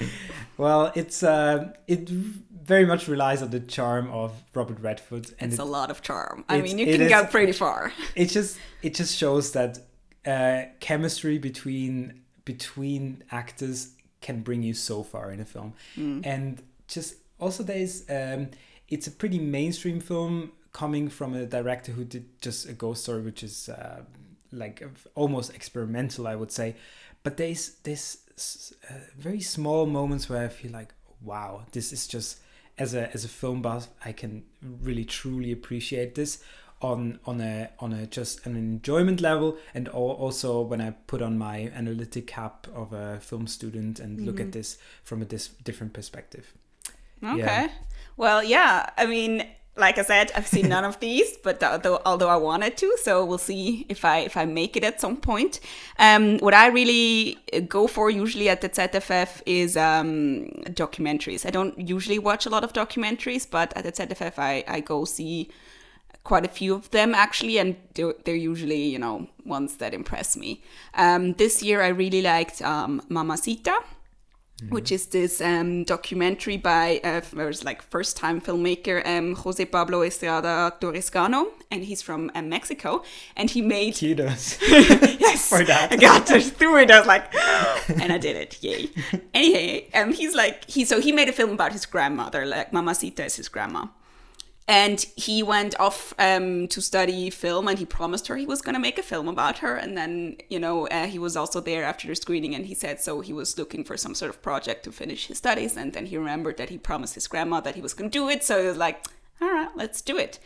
Well, 0.58 0.92
it's 0.96 1.22
uh, 1.22 1.74
it 1.86 2.10
very 2.10 2.86
much 2.86 3.08
relies 3.08 3.44
on 3.44 3.52
the 3.52 3.60
charm 3.60 4.10
of 4.10 4.34
Robert 4.56 4.80
Redford, 4.80 5.28
and 5.40 5.52
it's 5.52 5.60
it, 5.60 5.62
a 5.62 5.66
lot 5.66 5.92
of 5.92 6.02
charm. 6.02 6.46
I 6.50 6.62
mean, 6.62 6.80
you 6.80 6.88
can 6.88 7.02
is- 7.02 7.12
go 7.12 7.26
pretty 7.26 7.52
far. 7.52 7.94
it 8.16 8.30
just 8.30 8.58
it 8.82 8.96
just 8.96 9.16
shows 9.16 9.52
that 9.52 9.78
uh, 10.26 10.64
chemistry 10.80 11.38
between 11.38 12.22
between 12.44 13.24
actors 13.30 13.92
can 14.22 14.42
bring 14.42 14.64
you 14.64 14.74
so 14.74 15.04
far 15.04 15.32
in 15.32 15.40
a 15.40 15.46
film 15.46 15.74
and 16.24 16.64
just 16.88 17.16
also 17.40 17.62
there's 17.62 18.04
um 18.10 18.50
it's 18.90 19.06
a 19.06 19.12
pretty 19.12 19.38
mainstream 19.38 20.00
film 20.00 20.52
coming 20.74 21.08
from 21.08 21.36
a 21.36 21.46
director 21.46 21.92
who 21.92 22.04
did 22.04 22.26
just 22.42 22.68
a 22.68 22.74
ghost 22.74 23.04
story 23.04 23.22
which 23.22 23.44
is 23.44 23.70
uh, 23.70 24.02
like 24.52 24.84
almost 25.16 25.54
experimental 25.54 26.28
i 26.28 26.36
would 26.36 26.52
say 26.52 26.76
but 27.24 27.38
there's 27.38 27.76
this 27.84 28.74
uh, 28.90 28.94
very 29.18 29.42
small 29.42 29.86
moments 29.86 30.30
where 30.30 30.44
i 30.46 30.48
feel 30.48 30.72
like 30.72 30.94
wow 31.22 31.64
this 31.72 31.92
is 31.92 32.08
just 32.08 32.40
as 32.78 32.94
a 32.94 33.12
as 33.14 33.26
a 33.26 33.28
film 33.28 33.62
buff 33.62 33.88
i 34.06 34.12
can 34.12 34.44
really 34.82 35.06
truly 35.06 35.52
appreciate 35.52 36.16
this 36.16 36.44
on 36.80 37.20
on 37.26 37.42
a 37.42 37.70
on 37.80 37.92
a 37.92 38.06
just 38.06 38.46
an 38.46 38.56
enjoyment 38.56 39.20
level 39.20 39.58
and 39.74 39.88
also 39.90 40.62
when 40.62 40.80
i 40.80 40.92
put 41.08 41.24
on 41.24 41.36
my 41.36 41.72
analytic 41.76 42.28
cap 42.28 42.68
of 42.76 42.94
a 42.94 43.20
film 43.20 43.48
student 43.48 44.00
and 44.00 44.22
look 44.22 44.40
at 44.40 44.52
this 44.52 44.78
from 45.04 45.22
a 45.24 45.26
dis- 45.26 45.48
different 45.64 45.92
perspective 45.92 46.54
Okay. 47.24 47.38
Yeah. 47.38 47.70
Well, 48.16 48.44
yeah. 48.44 48.90
I 48.98 49.06
mean, 49.06 49.44
like 49.78 49.98
I 49.98 50.02
said, 50.02 50.32
I've 50.36 50.48
seen 50.48 50.70
none 50.70 50.84
of 50.84 51.00
these, 51.00 51.38
but 51.38 51.64
although 51.64 52.02
although 52.06 52.30
I 52.30 52.36
wanted 52.36 52.78
to, 52.78 52.98
so 53.02 53.24
we'll 53.24 53.38
see 53.38 53.86
if 53.90 54.04
I 54.04 54.20
if 54.20 54.36
I 54.36 54.46
make 54.46 54.76
it 54.76 54.84
at 54.84 55.00
some 55.00 55.18
point. 55.18 55.60
Um, 56.00 56.40
what 56.40 56.54
I 56.54 56.68
really 56.68 57.38
go 57.68 57.88
for 57.88 58.10
usually 58.10 58.50
at 58.50 58.62
the 58.62 58.70
ZFF 58.70 59.42
is 59.46 59.78
um, 59.78 60.50
documentaries. 60.66 61.46
I 61.46 61.50
don't 61.52 61.78
usually 61.78 62.20
watch 62.20 62.46
a 62.46 62.50
lot 62.50 62.64
of 62.64 62.74
documentaries, 62.74 63.50
but 63.50 63.76
at 63.78 63.84
the 63.84 63.92
ZFF 63.92 64.34
I, 64.38 64.64
I 64.68 64.80
go 64.80 65.06
see 65.06 65.50
quite 66.24 66.46
a 66.46 66.50
few 66.50 66.74
of 66.76 66.90
them 66.92 67.16
actually, 67.16 67.58
and 67.58 67.76
they're, 67.94 68.14
they're 68.26 68.36
usually 68.36 68.84
you 68.84 69.00
know 69.00 69.28
ones 69.46 69.78
that 69.78 69.94
impress 69.94 70.36
me. 70.36 70.62
Um, 70.96 71.34
this 71.34 71.62
year 71.64 71.82
I 71.82 71.90
really 71.90 72.22
liked 72.22 72.62
um, 72.62 73.02
Mamacita 73.10 73.80
which 74.70 74.92
is 74.92 75.08
this 75.08 75.40
um, 75.40 75.84
documentary 75.84 76.58
by 76.58 77.00
uh, 77.04 77.22
first, 77.22 77.64
like 77.64 77.82
first 77.82 78.18
time 78.18 78.42
filmmaker 78.42 79.06
um, 79.06 79.36
Jose 79.36 79.64
Pablo 79.66 80.02
Estrada 80.02 80.74
Torrescano, 80.82 81.48
and 81.70 81.84
he's 81.84 82.02
from 82.02 82.32
uh, 82.34 82.42
Mexico, 82.42 83.04
and 83.36 83.50
he 83.52 83.62
made 83.62 83.96
kudos 84.00 84.58
yes 84.68 85.50
For 85.58 85.64
that. 85.64 85.92
I 85.92 85.96
got 85.96 86.28
through 86.28 86.78
it. 86.80 86.92
I 86.92 87.00
was 87.00 87.08
like, 87.08 87.34
and 88.02 88.12
I 88.12 88.18
did 88.18 88.36
it, 88.36 88.62
yay! 88.64 88.90
Anyway, 89.34 89.90
um, 89.94 90.12
he's 90.12 90.34
like 90.34 90.70
he 90.70 90.86
so 90.86 91.00
he 91.00 91.12
made 91.12 91.30
a 91.30 91.34
film 91.34 91.52
about 91.52 91.72
his 91.72 91.86
grandmother, 91.86 92.46
like 92.46 92.74
Mamacita 92.74 93.26
is 93.26 93.36
his 93.36 93.50
grandma. 93.50 93.88
And 94.70 95.06
he 95.16 95.42
went 95.44 95.80
off 95.80 96.14
um, 96.20 96.68
to 96.68 96.82
study 96.82 97.30
film, 97.30 97.70
and 97.70 97.80
he 97.80 97.86
promised 97.86 98.28
her 98.28 98.36
he 98.36 98.46
was 98.46 98.62
going 98.62 98.74
to 98.74 98.82
make 98.82 99.00
a 99.00 99.04
film 99.04 99.30
about 99.30 99.60
her. 99.60 99.76
And 99.76 99.98
then, 99.98 100.38
you 100.50 100.60
know, 100.60 100.88
uh, 100.88 101.08
he 101.08 101.18
was 101.18 101.38
also 101.38 101.62
there 101.62 101.86
after 101.86 102.08
the 102.08 102.16
screening, 102.16 102.54
and 102.54 102.66
he 102.66 102.74
said 102.74 103.00
so 103.00 103.22
he 103.22 103.32
was 103.32 103.58
looking 103.58 103.86
for 103.86 103.96
some 103.96 104.14
sort 104.14 104.30
of 104.30 104.42
project 104.42 104.84
to 104.84 104.92
finish 104.92 105.28
his 105.28 105.38
studies. 105.38 105.78
And 105.78 105.94
then 105.94 106.08
he 106.08 106.18
remembered 106.18 106.58
that 106.58 106.70
he 106.70 106.78
promised 106.78 107.16
his 107.16 107.28
grandma 107.28 107.62
that 107.62 107.76
he 107.76 107.82
was 107.82 107.94
going 107.94 108.12
to 108.12 108.20
do 108.20 108.28
it. 108.28 108.44
So 108.44 108.62
he 108.62 108.68
was 108.68 108.78
like, 108.78 109.06
all 109.42 109.52
right, 109.52 109.70
let's 109.76 110.02
do 110.02 110.18
it. 110.18 110.40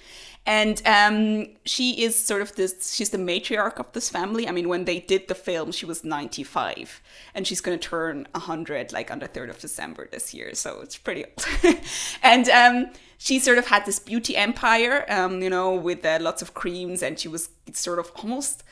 And 0.46 0.82
um, 0.88 1.48
she 1.66 2.04
is 2.04 2.16
sort 2.16 2.42
of 2.42 2.56
this, 2.56 2.96
she's 2.96 3.12
the 3.12 3.20
matriarch 3.20 3.78
of 3.78 3.92
this 3.94 4.10
family. 4.10 4.48
I 4.48 4.52
mean, 4.52 4.68
when 4.68 4.86
they 4.86 5.00
did 5.00 5.28
the 5.28 5.36
film, 5.36 5.72
she 5.72 5.86
was 5.86 6.04
95 6.04 7.02
and 7.36 7.46
she's 7.46 7.62
going 7.62 7.78
to 7.78 7.90
turn 7.90 8.28
100 8.32 8.92
like 8.92 9.12
on 9.12 9.20
the 9.20 9.28
3rd 9.28 9.52
of 9.52 9.60
December 9.60 10.08
this 10.12 10.34
year. 10.34 10.56
So 10.56 10.82
it's 10.82 10.98
pretty 10.98 11.26
old. 11.26 11.80
and 12.24 12.50
um, 12.50 12.90
she 13.20 13.38
sort 13.38 13.60
of 13.60 13.68
had 13.68 13.86
this 13.86 14.00
beauty 14.00 14.36
empire, 14.36 15.06
um, 15.10 15.44
you 15.44 15.50
know, 15.50 15.76
with 15.76 16.04
uh, 16.04 16.18
lots 16.20 16.42
of 16.42 16.56
creams 16.56 17.04
and 17.04 17.20
she 17.20 17.28
was 17.28 17.50
sort 17.74 18.00
of 18.00 18.12
almost. 18.16 18.64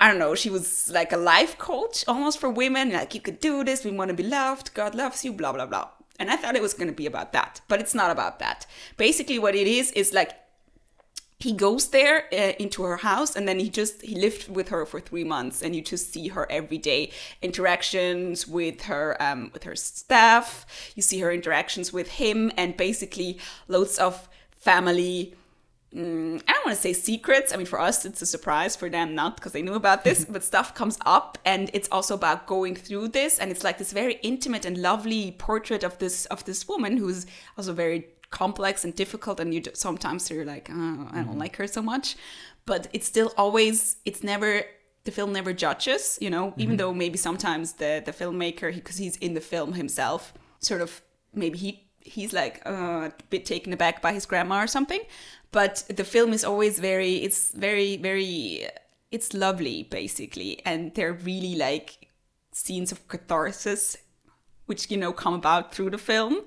I 0.00 0.08
don't 0.08 0.18
know, 0.18 0.34
she 0.34 0.50
was 0.50 0.90
like 0.90 1.12
a 1.12 1.16
life 1.16 1.58
coach 1.58 2.04
almost 2.08 2.40
for 2.40 2.50
women. 2.50 2.90
Like, 2.90 3.14
you 3.14 3.20
could 3.20 3.38
do 3.38 3.62
this, 3.62 3.84
we 3.84 3.92
want 3.92 4.08
to 4.08 4.14
be 4.14 4.24
loved, 4.24 4.74
God 4.74 4.96
loves 4.96 5.24
you, 5.24 5.32
blah, 5.32 5.52
blah, 5.52 5.66
blah. 5.66 5.90
And 6.18 6.30
I 6.30 6.36
thought 6.36 6.56
it 6.56 6.62
was 6.62 6.74
going 6.74 6.88
to 6.88 6.94
be 6.94 7.06
about 7.06 7.32
that, 7.32 7.60
but 7.68 7.80
it's 7.80 7.94
not 7.94 8.10
about 8.10 8.38
that. 8.38 8.66
Basically, 8.96 9.38
what 9.38 9.54
it 9.54 9.66
is 9.66 9.90
is 9.92 10.12
like 10.12 10.32
he 11.42 11.52
goes 11.52 11.88
there 11.88 12.26
uh, 12.32 12.52
into 12.60 12.84
her 12.84 12.98
house 12.98 13.34
and 13.34 13.48
then 13.48 13.58
he 13.58 13.68
just 13.68 14.00
he 14.02 14.14
lived 14.14 14.48
with 14.48 14.68
her 14.68 14.86
for 14.86 15.00
three 15.00 15.24
months 15.24 15.60
and 15.60 15.74
you 15.74 15.82
just 15.82 16.12
see 16.12 16.28
her 16.28 16.46
everyday 16.50 17.10
interactions 17.42 18.46
with 18.46 18.82
her 18.82 19.20
um, 19.20 19.50
with 19.52 19.64
her 19.64 19.74
staff 19.74 20.64
you 20.94 21.02
see 21.02 21.18
her 21.18 21.32
interactions 21.32 21.92
with 21.92 22.08
him 22.12 22.52
and 22.56 22.76
basically 22.76 23.38
loads 23.66 23.98
of 23.98 24.28
family 24.56 25.34
mm, 25.94 26.42
I 26.48 26.52
don't 26.52 26.66
want 26.66 26.76
to 26.76 26.82
say 26.82 26.92
secrets. 26.92 27.52
I 27.52 27.56
mean, 27.56 27.66
for 27.66 27.80
us, 27.80 28.04
it's 28.04 28.22
a 28.22 28.26
surprise. 28.26 28.76
For 28.76 28.88
them, 28.88 29.14
not 29.14 29.36
because 29.36 29.52
they 29.52 29.62
knew 29.62 29.74
about 29.74 30.04
this. 30.04 30.24
but 30.28 30.42
stuff 30.44 30.74
comes 30.74 30.98
up, 31.04 31.38
and 31.44 31.70
it's 31.72 31.88
also 31.90 32.14
about 32.14 32.46
going 32.46 32.74
through 32.74 33.08
this. 33.08 33.38
And 33.38 33.50
it's 33.50 33.64
like 33.64 33.78
this 33.78 33.92
very 33.92 34.14
intimate 34.22 34.64
and 34.64 34.78
lovely 34.78 35.32
portrait 35.32 35.84
of 35.84 35.98
this 35.98 36.26
of 36.26 36.44
this 36.44 36.68
woman 36.68 36.96
who's 36.96 37.26
also 37.56 37.72
very 37.72 38.06
complex 38.30 38.84
and 38.84 38.94
difficult. 38.94 39.40
And 39.40 39.52
you 39.54 39.60
d- 39.60 39.70
sometimes 39.74 40.30
you're 40.30 40.44
like, 40.44 40.68
oh, 40.72 41.08
I 41.12 41.22
don't 41.22 41.38
like 41.38 41.56
her 41.56 41.66
so 41.66 41.82
much. 41.82 42.16
But 42.66 42.88
it's 42.92 43.06
still 43.06 43.32
always. 43.36 43.96
It's 44.04 44.22
never. 44.22 44.62
The 45.04 45.10
film 45.10 45.32
never 45.32 45.52
judges. 45.52 46.18
You 46.20 46.30
know, 46.30 46.54
even 46.56 46.76
though 46.76 46.94
maybe 46.94 47.18
sometimes 47.18 47.74
the 47.74 48.02
the 48.04 48.12
filmmaker, 48.12 48.74
because 48.74 48.98
he's 48.98 49.16
in 49.16 49.34
the 49.34 49.40
film 49.40 49.72
himself, 49.72 50.32
sort 50.60 50.80
of 50.80 51.02
maybe 51.34 51.58
he 51.58 51.88
he's 52.04 52.32
like 52.32 52.62
uh, 52.66 53.10
a 53.10 53.12
bit 53.30 53.44
taken 53.46 53.72
aback 53.72 54.02
by 54.02 54.12
his 54.12 54.26
grandma 54.26 54.62
or 54.62 54.66
something. 54.66 55.00
But 55.50 55.84
the 55.88 56.04
film 56.04 56.32
is 56.32 56.44
always 56.44 56.78
very 56.78 57.16
it's 57.16 57.52
very 57.52 57.96
very 57.96 58.66
it's 59.10 59.34
lovely 59.34 59.84
basically. 59.84 60.62
And 60.64 60.94
they're 60.94 61.12
really 61.12 61.54
like 61.54 62.08
scenes 62.52 62.92
of 62.92 63.06
catharsis 63.08 63.96
which 64.66 64.90
you 64.90 64.96
know 64.96 65.12
come 65.12 65.34
about 65.34 65.74
through 65.74 65.90
the 65.90 65.98
film. 65.98 66.42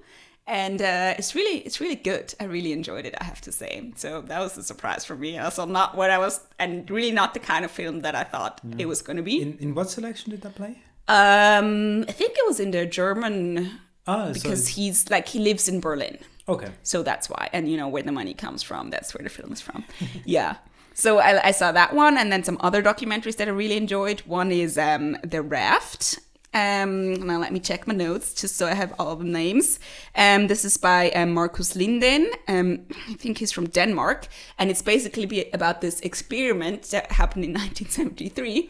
And 0.47 0.79
uh, 0.79 1.15
it's 1.17 1.33
really 1.33 1.59
it's 1.59 1.79
really 1.81 1.95
good. 1.95 2.33
I 2.39 2.43
really 2.43 2.71
enjoyed 2.71 3.05
it 3.05 3.15
i 3.19 3.23
have 3.23 3.41
to 3.41 3.51
say. 3.51 3.91
So 3.95 4.21
that 4.21 4.39
was 4.39 4.57
a 4.57 4.63
surprise 4.63 5.03
for 5.03 5.15
me. 5.15 5.37
Also 5.37 5.65
not 5.65 5.95
what 5.95 6.09
i 6.09 6.17
was 6.17 6.41
and 6.59 6.89
really 6.89 7.11
not 7.11 7.33
the 7.33 7.39
kind 7.39 7.65
of 7.65 7.71
film 7.71 8.01
that 8.01 8.15
i 8.15 8.23
thought 8.23 8.61
it 8.77 8.87
was 8.87 9.01
going 9.01 9.17
to 9.17 9.23
be. 9.23 9.41
In, 9.41 9.57
in 9.59 9.75
what 9.75 9.89
selection 9.89 10.31
did 10.31 10.41
that 10.41 10.55
play? 10.55 10.81
Um 11.07 12.05
i 12.07 12.11
think 12.11 12.31
it 12.37 12.45
was 12.47 12.59
in 12.59 12.71
the 12.71 12.85
german 12.85 13.79
ah 14.07 14.31
because 14.33 14.65
so, 14.65 14.75
he's 14.75 15.09
like 15.09 15.27
he 15.27 15.39
lives 15.39 15.67
in 15.67 15.79
berlin 15.79 16.17
okay 16.47 16.69
so 16.83 17.03
that's 17.03 17.29
why. 17.29 17.49
And 17.53 17.69
you 17.69 17.77
know 17.77 17.87
where 17.87 18.03
the 18.03 18.11
money 18.11 18.33
comes 18.33 18.63
from. 18.63 18.89
That's 18.89 19.13
where 19.13 19.23
the 19.23 19.29
film 19.29 19.51
is 19.51 19.61
from. 19.61 19.85
yeah. 20.25 20.57
So 20.93 21.19
I, 21.19 21.47
I, 21.47 21.51
saw 21.51 21.73
that 21.73 21.93
one, 21.93 22.17
and 22.17 22.31
then 22.31 22.43
some 22.45 22.57
other 22.61 22.81
documentaries 22.81 23.35
that 23.35 23.49
I 23.49 23.51
really 23.51 23.75
enjoyed. 23.75 24.21
One 24.21 24.49
is 24.51 24.77
um, 24.77 25.17
The 25.23 25.41
Raft. 25.41 26.19
Um, 26.53 27.15
now 27.15 27.37
let 27.37 27.51
me 27.51 27.59
check 27.59 27.85
my 27.85 27.93
notes 27.93 28.33
just 28.33 28.55
so 28.55 28.65
I 28.65 28.75
have 28.75 28.93
all 28.97 29.17
the 29.17 29.25
names. 29.25 29.77
Um, 30.15 30.47
this 30.47 30.63
is 30.63 30.77
by 30.77 31.09
um, 31.11 31.33
Marcus 31.33 31.73
Lindeen. 31.73 32.29
Um, 32.47 32.85
I 33.09 33.15
think 33.15 33.39
he's 33.39 33.51
from 33.51 33.67
Denmark, 33.67 34.27
and 34.57 34.69
it's 34.69 34.81
basically 34.81 35.51
about 35.51 35.81
this 35.81 35.99
experiment 35.99 36.83
that 36.91 37.11
happened 37.11 37.43
in 37.43 37.51
1973, 37.55 38.69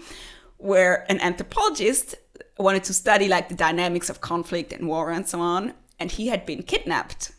where 0.58 1.06
an 1.12 1.20
anthropologist 1.22 2.15
wanted 2.63 2.83
to 2.85 2.93
study 2.93 3.27
like 3.27 3.50
the 3.50 3.55
dynamics 3.55 4.09
of 4.09 4.21
conflict 4.21 4.71
and 4.71 4.88
war 4.88 5.12
and 5.12 5.27
so 5.27 5.39
on, 5.39 5.74
and 6.00 6.12
he 6.12 6.27
had 6.27 6.45
been 6.45 6.63
kidnapped 6.63 7.31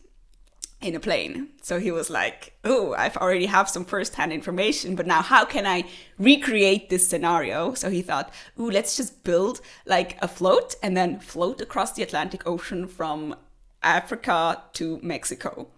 in 0.82 0.94
a 0.94 1.00
plane. 1.00 1.48
So 1.62 1.80
he 1.80 1.90
was 1.90 2.10
like, 2.10 2.52
"Oh, 2.62 2.94
I've 2.94 3.16
already 3.16 3.46
have 3.46 3.68
some 3.68 3.84
first-hand 3.84 4.32
information, 4.32 4.94
but 4.94 5.06
now 5.06 5.22
how 5.22 5.44
can 5.44 5.66
I 5.66 5.84
recreate 6.18 6.90
this 6.90 7.08
scenario?" 7.08 7.74
So 7.74 7.88
he 7.90 8.02
thought, 8.02 8.32
"Ooh, 8.60 8.70
let's 8.70 8.96
just 8.96 9.24
build 9.24 9.60
like 9.86 10.18
a 10.20 10.28
float 10.28 10.74
and 10.82 10.96
then 10.96 11.18
float 11.20 11.60
across 11.60 11.92
the 11.92 12.02
Atlantic 12.02 12.46
Ocean 12.46 12.86
from 12.86 13.34
Africa 13.82 14.62
to 14.74 15.00
Mexico." 15.02 15.68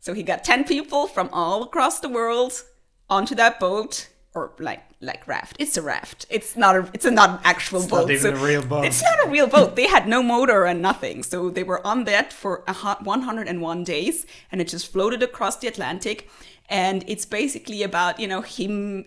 So 0.00 0.14
he 0.14 0.22
got 0.22 0.44
10 0.44 0.64
people 0.64 1.08
from 1.08 1.28
all 1.32 1.64
across 1.64 1.98
the 1.98 2.08
world 2.08 2.62
onto 3.10 3.34
that 3.34 3.58
boat 3.58 4.08
or 4.34 4.52
like 4.58 4.82
like 5.00 5.26
raft. 5.26 5.56
It's 5.58 5.76
a 5.76 5.82
raft. 5.82 6.26
It's 6.30 6.56
not 6.56 6.76
a 6.76 6.90
it's 6.92 7.04
a 7.04 7.10
not 7.10 7.30
an 7.30 7.38
actual 7.44 7.80
It's 7.80 7.90
boat. 7.90 8.02
not 8.02 8.10
even 8.10 8.36
so 8.36 8.42
a 8.42 8.46
real 8.46 8.62
boat. 8.64 8.84
It's 8.84 9.02
not 9.02 9.26
a 9.26 9.30
real 9.30 9.46
boat. 9.46 9.76
They 9.76 9.86
had 9.88 10.06
no 10.08 10.22
motor 10.22 10.64
and 10.64 10.82
nothing. 10.82 11.22
So 11.22 11.50
they 11.50 11.62
were 11.64 11.84
on 11.86 12.04
that 12.04 12.32
for 12.32 12.62
a 12.66 12.72
hu- 12.74 13.04
101 13.04 13.84
days 13.84 14.26
and 14.52 14.60
it 14.60 14.68
just 14.68 14.92
floated 14.92 15.22
across 15.22 15.56
the 15.56 15.68
Atlantic 15.68 16.28
and 16.68 17.04
it's 17.06 17.24
basically 17.24 17.82
about, 17.82 18.20
you 18.20 18.28
know, 18.28 18.42
him 18.42 19.06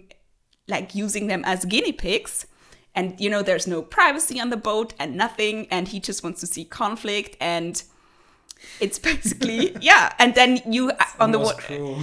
like 0.67 0.95
using 0.95 1.27
them 1.27 1.43
as 1.45 1.65
guinea 1.65 1.91
pigs 1.91 2.45
and 2.95 3.19
you 3.19 3.29
know 3.29 3.41
there's 3.41 3.67
no 3.67 3.81
privacy 3.81 4.39
on 4.39 4.49
the 4.49 4.57
boat 4.57 4.93
and 4.99 5.15
nothing 5.15 5.67
and 5.71 5.89
he 5.89 5.99
just 5.99 6.23
wants 6.23 6.39
to 6.39 6.47
see 6.47 6.63
conflict 6.63 7.35
and 7.41 7.83
it's 8.79 8.99
basically 9.11 9.75
yeah 9.81 10.13
and 10.19 10.35
then 10.35 10.61
you 10.65 10.91
uh, 10.91 11.05
on 11.19 11.31
the 11.31 11.39
water. 11.39 11.95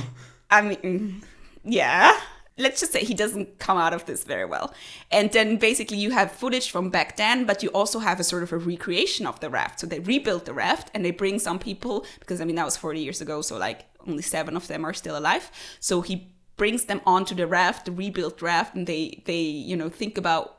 I 0.51 0.63
mean, 0.63 1.23
yeah. 1.65 2.19
Let's 2.59 2.81
just 2.81 2.93
say 2.93 3.05
he 3.05 3.15
doesn't 3.15 3.59
come 3.59 3.79
out 3.79 3.95
of 3.95 4.05
this 4.07 4.25
very 4.25 4.45
well. 4.45 4.75
And 5.11 5.31
then 5.33 5.57
basically 5.57 5.97
you 5.97 6.11
have 6.11 6.33
footage 6.33 6.71
from 6.71 6.91
back 6.91 7.17
then, 7.17 7.45
but 7.47 7.63
you 7.63 7.69
also 7.71 8.01
have 8.01 8.21
a 8.21 8.25
sort 8.25 8.43
of 8.43 8.53
a 8.53 8.59
recreation 8.59 9.27
of 9.27 9.41
the 9.41 9.49
raft. 9.49 9.81
So 9.81 9.87
they 9.87 10.01
rebuilt 10.01 10.45
the 10.45 10.53
raft 10.53 10.91
and 10.95 11.05
they 11.05 11.13
bring 11.13 11.39
some 11.39 11.59
people, 11.59 12.05
because 12.21 12.41
I 12.41 12.45
mean, 12.45 12.57
that 12.57 12.65
was 12.65 12.77
40 12.77 13.01
years 13.01 13.21
ago. 13.21 13.43
So 13.43 13.57
like 13.57 13.87
only 14.07 14.23
seven 14.23 14.57
of 14.57 14.67
them 14.69 14.85
are 14.85 14.93
still 14.93 15.17
alive. 15.17 15.51
So 15.81 16.01
he 16.01 16.33
brings 16.57 16.87
them 16.87 17.01
onto 17.07 17.35
the 17.35 17.47
raft, 17.47 17.87
the 17.87 17.93
rebuilt 17.93 18.43
raft, 18.43 18.75
and 18.75 18.87
they, 18.87 19.23
they, 19.25 19.41
you 19.41 19.77
know, 19.77 19.89
think 19.89 20.19
about 20.19 20.57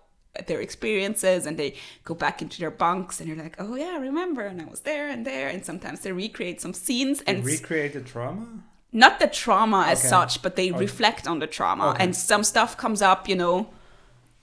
their 0.47 0.61
experiences 0.61 1.45
and 1.45 1.57
they 1.57 1.75
go 2.03 2.13
back 2.13 2.41
into 2.41 2.59
their 2.59 2.71
bunks 2.71 3.19
and 3.19 3.27
you're 3.27 3.37
like, 3.37 3.55
oh 3.59 3.75
yeah, 3.75 3.93
I 3.95 3.97
remember, 3.97 4.43
and 4.43 4.61
I 4.61 4.65
was 4.65 4.81
there 4.81 5.09
and 5.09 5.25
there, 5.25 5.49
and 5.49 5.65
sometimes 5.65 6.01
they 6.01 6.11
recreate 6.11 6.61
some 6.61 6.73
scenes 6.73 7.21
and 7.21 7.43
Recreate 7.45 7.93
the 7.93 8.01
trauma. 8.01 8.63
Not 8.91 9.19
the 9.19 9.27
trauma 9.27 9.85
as 9.87 9.99
Okay. 9.99 10.07
such, 10.09 10.41
but 10.41 10.55
they 10.55 10.69
Okay. 10.71 10.79
reflect 10.79 11.27
on 11.27 11.39
the 11.39 11.47
trauma, 11.47 11.89
Okay. 11.89 12.03
and 12.03 12.15
some 12.15 12.43
stuff 12.43 12.75
comes 12.77 13.01
up, 13.01 13.29
you 13.29 13.35
know, 13.35 13.69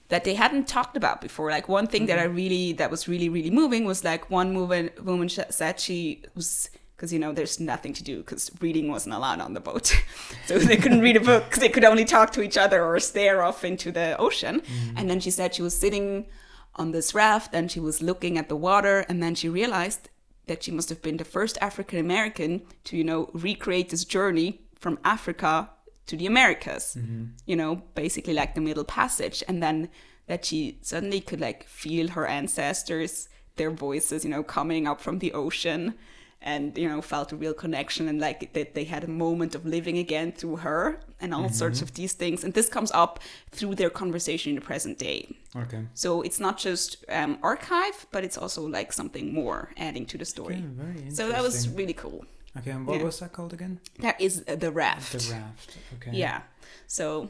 that 0.08 0.22
they 0.24 0.34
hadn't 0.34 0.68
talked 0.68 0.96
about 0.96 1.20
before. 1.20 1.50
Like 1.50 1.68
one 1.68 1.86
thing 1.88 2.06
that 2.06 2.18
I 2.18 2.26
Mm-hmm. 2.26 2.36
really 2.36 2.72
that 2.74 2.90
was 2.90 3.08
really 3.08 3.28
really 3.28 3.50
moving 3.50 3.84
was 3.84 4.04
like 4.04 4.30
one 4.30 4.54
woman 4.54 4.90
woman 5.02 5.28
said 5.28 5.80
she 5.80 6.22
was 6.36 6.70
because 6.94 7.12
you 7.12 7.18
know 7.18 7.32
there's 7.32 7.58
nothing 7.60 7.92
to 7.92 8.02
do 8.04 8.16
because 8.18 8.50
reading 8.60 8.88
wasn't 8.88 9.14
allowed 9.14 9.40
on 9.40 9.52
the 9.54 9.60
boat, 9.60 9.86
so 10.46 10.58
they 10.58 10.76
couldn't 10.76 11.00
read 11.00 11.16
a 11.16 11.20
book 11.20 11.44
they 11.56 11.68
could 11.68 11.84
only 11.84 12.04
talk 12.04 12.30
to 12.32 12.40
each 12.40 12.56
other 12.56 12.84
or 12.84 13.00
stare 13.00 13.42
off 13.42 13.64
into 13.64 13.90
the 13.90 14.16
ocean. 14.18 14.60
Mm-hmm. 14.60 14.96
And 14.98 15.10
then 15.10 15.18
she 15.20 15.30
said 15.30 15.54
she 15.54 15.62
was 15.62 15.76
sitting 15.76 16.26
on 16.76 16.92
this 16.92 17.12
raft 17.14 17.52
and 17.54 17.70
she 17.70 17.80
was 17.80 18.00
looking 18.00 18.38
at 18.38 18.48
the 18.48 18.56
water, 18.56 19.04
and 19.08 19.20
then 19.22 19.34
she 19.34 19.48
realized 19.48 20.08
that 20.46 20.62
she 20.62 20.70
must 20.70 20.88
have 20.88 21.02
been 21.02 21.16
the 21.16 21.24
first 21.24 21.58
African 21.60 21.98
American 21.98 22.62
to 22.84 22.96
you 22.96 23.04
know 23.04 23.30
recreate 23.32 23.90
this 23.90 24.04
journey 24.04 24.60
from 24.74 24.98
Africa 25.04 25.70
to 26.06 26.16
the 26.16 26.26
Americas. 26.26 26.96
Mm-hmm. 26.98 27.24
You 27.46 27.56
know, 27.56 27.82
basically 27.94 28.34
like 28.34 28.54
the 28.54 28.60
Middle 28.60 28.84
Passage, 28.84 29.42
and 29.48 29.62
then 29.62 29.88
that 30.26 30.44
she 30.44 30.78
suddenly 30.82 31.20
could 31.20 31.40
like 31.40 31.64
feel 31.68 32.08
her 32.08 32.26
ancestors, 32.26 33.28
their 33.56 33.70
voices, 33.70 34.24
you 34.24 34.30
know, 34.30 34.42
coming 34.42 34.86
up 34.86 35.00
from 35.00 35.18
the 35.18 35.32
ocean, 35.32 35.94
and 36.46 36.78
you 36.78 36.88
know 36.88 37.02
felt 37.02 37.32
a 37.32 37.36
real 37.36 37.52
connection 37.52 38.08
and 38.08 38.20
like 38.20 38.52
that 38.52 38.74
they 38.74 38.84
had 38.84 39.02
a 39.04 39.08
moment 39.08 39.54
of 39.54 39.66
living 39.66 39.98
again 39.98 40.30
through 40.30 40.56
her 40.56 41.00
and 41.20 41.34
all 41.34 41.48
sorts 41.48 41.82
of 41.82 41.94
these 41.94 42.12
things. 42.12 42.44
And 42.44 42.54
this 42.54 42.68
comes 42.68 42.90
up 42.92 43.18
through 43.50 43.74
their 43.74 43.90
conversation 43.90 44.50
in 44.50 44.56
the 44.56 44.60
present 44.60 44.98
day. 44.98 45.34
Okay. 45.56 45.82
So 45.94 46.22
it's 46.22 46.38
not 46.38 46.56
just 46.56 47.04
um, 47.08 47.38
archive, 47.42 48.06
but 48.12 48.22
it's 48.22 48.38
also 48.38 48.66
like 48.66 48.92
something 48.92 49.34
more 49.34 49.70
adding 49.76 50.06
to 50.06 50.18
the 50.18 50.24
story. 50.24 50.64
Okay. 50.80 51.10
So 51.10 51.28
that 51.28 51.42
was 51.42 51.68
really 51.68 51.94
cool. 51.94 52.24
Okay, 52.58 52.70
and 52.70 52.86
what 52.86 52.98
yeah. 52.98 53.04
was 53.04 53.18
that 53.20 53.32
called 53.32 53.52
again? 53.52 53.80
That 53.98 54.18
is 54.18 54.42
uh, 54.48 54.54
the 54.54 54.70
raft. 54.70 55.12
The 55.12 55.32
raft. 55.32 55.76
Okay. 55.96 56.16
Yeah. 56.16 56.42
So 56.86 57.28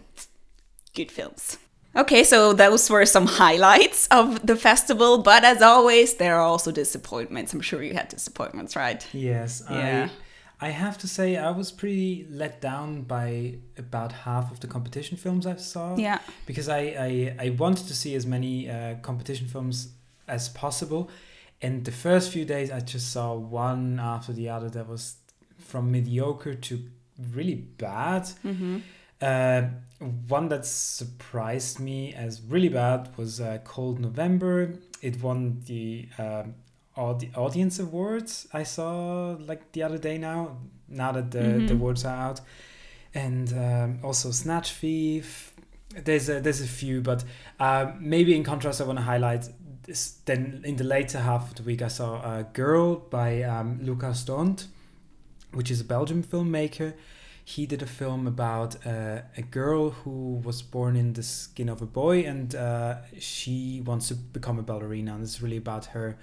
good 0.94 1.10
films. 1.10 1.58
Okay, 1.96 2.24
so 2.24 2.52
those 2.52 2.90
were 2.90 3.06
some 3.06 3.26
highlights 3.26 4.06
of 4.08 4.46
the 4.46 4.56
festival, 4.56 5.18
but 5.18 5.44
as 5.44 5.62
always, 5.62 6.14
there 6.14 6.36
are 6.36 6.42
also 6.42 6.70
disappointments. 6.70 7.54
I'm 7.54 7.62
sure 7.62 7.82
you 7.82 7.94
had 7.94 8.08
disappointments, 8.08 8.76
right? 8.76 9.06
Yes. 9.12 9.62
Yeah. 9.70 10.08
I 10.10 10.10
I 10.58 10.70
have 10.70 10.96
to 10.98 11.06
say 11.06 11.36
I 11.36 11.50
was 11.50 11.70
pretty 11.70 12.26
let 12.30 12.60
down 12.60 13.02
by 13.02 13.56
about 13.76 14.12
half 14.12 14.50
of 14.50 14.60
the 14.60 14.66
competition 14.66 15.16
films 15.18 15.46
I 15.46 15.56
saw. 15.56 15.96
Yeah. 15.96 16.18
Because 16.46 16.68
I 16.68 16.80
I, 17.08 17.36
I 17.46 17.50
wanted 17.50 17.86
to 17.88 17.94
see 17.94 18.14
as 18.14 18.26
many 18.26 18.68
uh, 18.68 18.96
competition 19.02 19.48
films 19.48 19.88
as 20.28 20.48
possible, 20.48 21.10
and 21.62 21.84
the 21.84 21.92
first 21.92 22.32
few 22.32 22.44
days 22.44 22.70
I 22.70 22.80
just 22.80 23.12
saw 23.12 23.34
one 23.34 24.00
after 24.00 24.32
the 24.32 24.48
other 24.48 24.68
that 24.70 24.88
was 24.88 25.16
from 25.58 25.90
mediocre 25.90 26.54
to 26.54 26.78
really 27.32 27.54
bad. 27.54 28.22
Mm-hmm. 28.44 28.78
Uh, 29.20 29.62
one 30.28 30.48
that 30.48 30.66
surprised 30.66 31.80
me 31.80 32.12
as 32.14 32.42
really 32.42 32.68
bad 32.68 33.08
was 33.16 33.40
uh, 33.40 33.58
Cold 33.64 33.98
November. 33.98 34.74
It 35.00 35.22
won 35.22 35.62
the 35.66 36.08
um, 36.18 36.54
audi- 36.96 37.30
audience 37.34 37.78
awards. 37.78 38.46
I 38.52 38.62
saw 38.64 39.36
like 39.40 39.72
the 39.72 39.82
other 39.82 39.98
day 39.98 40.18
now. 40.18 40.58
Now 40.88 41.12
that 41.12 41.30
the, 41.30 41.38
the 41.38 41.44
Mhm. 41.44 41.70
awards 41.72 42.04
are 42.04 42.16
out, 42.16 42.40
and 43.14 43.52
um, 43.54 43.98
also 44.04 44.30
Snatch 44.30 44.72
Thief. 44.72 45.52
There's 46.04 46.28
a, 46.28 46.40
there's 46.40 46.60
a 46.60 46.66
few, 46.68 47.00
but 47.00 47.24
uh, 47.58 47.92
maybe 47.98 48.36
in 48.36 48.44
contrast, 48.44 48.80
I 48.80 48.84
want 48.84 48.98
to 48.98 49.04
highlight. 49.04 49.48
This, 49.82 50.18
then 50.26 50.62
in 50.64 50.76
the 50.76 50.84
later 50.84 51.20
half 51.20 51.50
of 51.50 51.54
the 51.56 51.62
week, 51.62 51.80
I 51.80 51.88
saw 51.88 52.16
a 52.38 52.44
Girl 52.52 52.96
by 52.96 53.42
um, 53.42 53.78
Lukas 53.82 54.24
Dhont, 54.24 54.66
which 55.52 55.70
is 55.70 55.80
a 55.80 55.84
Belgian 55.84 56.22
filmmaker 56.22 56.92
he 57.48 57.64
did 57.64 57.80
a 57.80 57.86
film 57.86 58.26
about 58.26 58.74
uh, 58.84 59.20
a 59.36 59.42
girl 59.42 59.90
who 59.90 60.42
was 60.42 60.62
born 60.62 60.96
in 60.96 61.12
the 61.12 61.22
skin 61.22 61.68
of 61.68 61.80
a 61.80 61.86
boy 61.86 62.24
and 62.24 62.56
uh, 62.56 62.96
she 63.20 63.80
wants 63.86 64.08
to 64.08 64.16
become 64.16 64.58
a 64.58 64.62
ballerina. 64.62 65.14
And 65.14 65.22
it's 65.22 65.40
really 65.40 65.58
about 65.58 65.84
her 65.86 66.18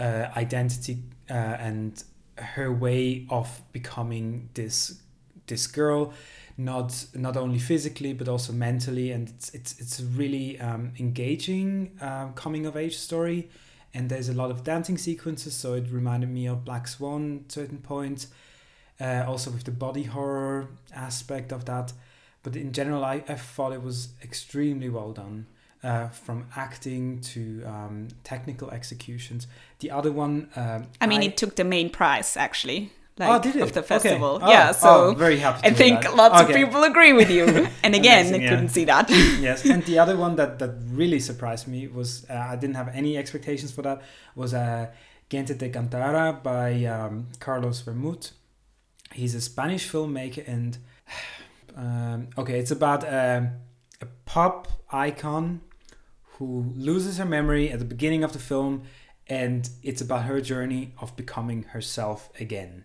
uh, 0.00 0.28
identity 0.34 1.02
uh, 1.28 1.34
and 1.34 2.02
her 2.38 2.72
way 2.72 3.26
of 3.28 3.60
becoming 3.72 4.48
this 4.54 5.02
this 5.48 5.66
girl 5.66 6.14
not 6.56 7.08
not 7.14 7.36
only 7.36 7.58
physically 7.58 8.14
but 8.14 8.26
also 8.26 8.54
mentally. 8.54 9.10
And 9.10 9.28
it's 9.28 9.50
it's, 9.50 9.78
it's 9.78 10.00
really 10.00 10.58
um, 10.60 10.92
engaging 10.98 11.90
uh, 12.00 12.28
coming 12.28 12.64
of 12.64 12.74
age 12.74 12.96
story. 12.96 13.50
And 13.92 14.08
there's 14.08 14.30
a 14.30 14.34
lot 14.34 14.50
of 14.50 14.64
dancing 14.64 14.96
sequences. 14.96 15.52
So 15.52 15.74
it 15.74 15.90
reminded 15.90 16.30
me 16.30 16.46
of 16.46 16.64
black 16.64 16.88
swan 16.88 17.44
certain 17.48 17.78
points 17.78 18.28
uh, 19.00 19.24
also 19.26 19.50
with 19.50 19.64
the 19.64 19.70
body 19.70 20.04
horror 20.04 20.68
aspect 20.94 21.52
of 21.52 21.64
that. 21.64 21.92
But 22.42 22.56
in 22.56 22.72
general, 22.72 23.04
I, 23.04 23.24
I 23.28 23.34
thought 23.34 23.72
it 23.72 23.82
was 23.82 24.08
extremely 24.22 24.88
well 24.88 25.12
done, 25.12 25.46
uh, 25.82 26.08
from 26.08 26.46
acting 26.56 27.20
to 27.20 27.62
um, 27.64 28.08
technical 28.22 28.70
executions. 28.70 29.46
The 29.80 29.90
other 29.90 30.12
one, 30.12 30.48
um, 30.56 30.86
I 31.00 31.06
mean, 31.06 31.22
it 31.22 31.36
took 31.36 31.56
the 31.56 31.64
main 31.64 31.90
prize 31.90 32.36
actually. 32.36 32.90
Like, 33.16 33.28
oh, 33.30 33.38
did 33.40 33.54
it? 33.54 33.62
Of 33.62 33.72
the 33.72 33.78
Okay. 33.80 33.86
festival. 33.86 34.40
Oh, 34.42 34.50
yeah, 34.50 34.72
so 34.72 34.88
oh, 34.88 35.14
very 35.14 35.38
happy. 35.38 35.60
To 35.62 35.68
I 35.68 35.72
think 35.72 36.02
that. 36.02 36.16
lots 36.16 36.40
Okay. 36.42 36.52
of 36.52 36.56
people 36.58 36.82
agree 36.82 37.12
with 37.12 37.30
you. 37.30 37.44
And 37.84 37.94
again, 37.94 38.26
Amazing, 38.26 38.40
I 38.40 38.44
yeah. 38.44 38.50
couldn't 38.50 38.68
see 38.70 38.84
that. 38.86 39.08
yes, 39.40 39.64
and 39.64 39.84
the 39.84 40.00
other 40.00 40.16
one 40.16 40.34
that, 40.36 40.58
that 40.58 40.70
really 40.90 41.20
surprised 41.20 41.68
me 41.68 41.86
was 41.86 42.26
uh, 42.28 42.34
I 42.34 42.56
didn't 42.56 42.74
have 42.74 42.88
any 42.92 43.16
expectations 43.16 43.70
for 43.70 43.82
that 43.82 44.02
was 44.34 44.52
uh, 44.52 44.88
Quién 45.30 45.46
te 45.46 45.54
cantará 45.70 46.42
by 46.42 46.84
um, 46.86 47.28
Carlos 47.38 47.82
Vermut. 47.82 48.32
He's 49.14 49.34
a 49.34 49.40
Spanish 49.40 49.90
filmmaker 49.90 50.46
and 50.46 50.78
um, 51.76 52.28
okay, 52.36 52.58
it's 52.58 52.70
about 52.70 53.04
um, 53.04 53.50
a 54.00 54.06
pop 54.24 54.68
icon 54.90 55.60
who 56.38 56.72
loses 56.76 57.18
her 57.18 57.24
memory 57.24 57.70
at 57.70 57.78
the 57.78 57.84
beginning 57.84 58.24
of 58.24 58.32
the 58.32 58.38
film, 58.38 58.82
and 59.28 59.70
it's 59.82 60.00
about 60.00 60.24
her 60.24 60.40
journey 60.40 60.92
of 61.00 61.14
becoming 61.16 61.62
herself 61.64 62.30
again. 62.40 62.84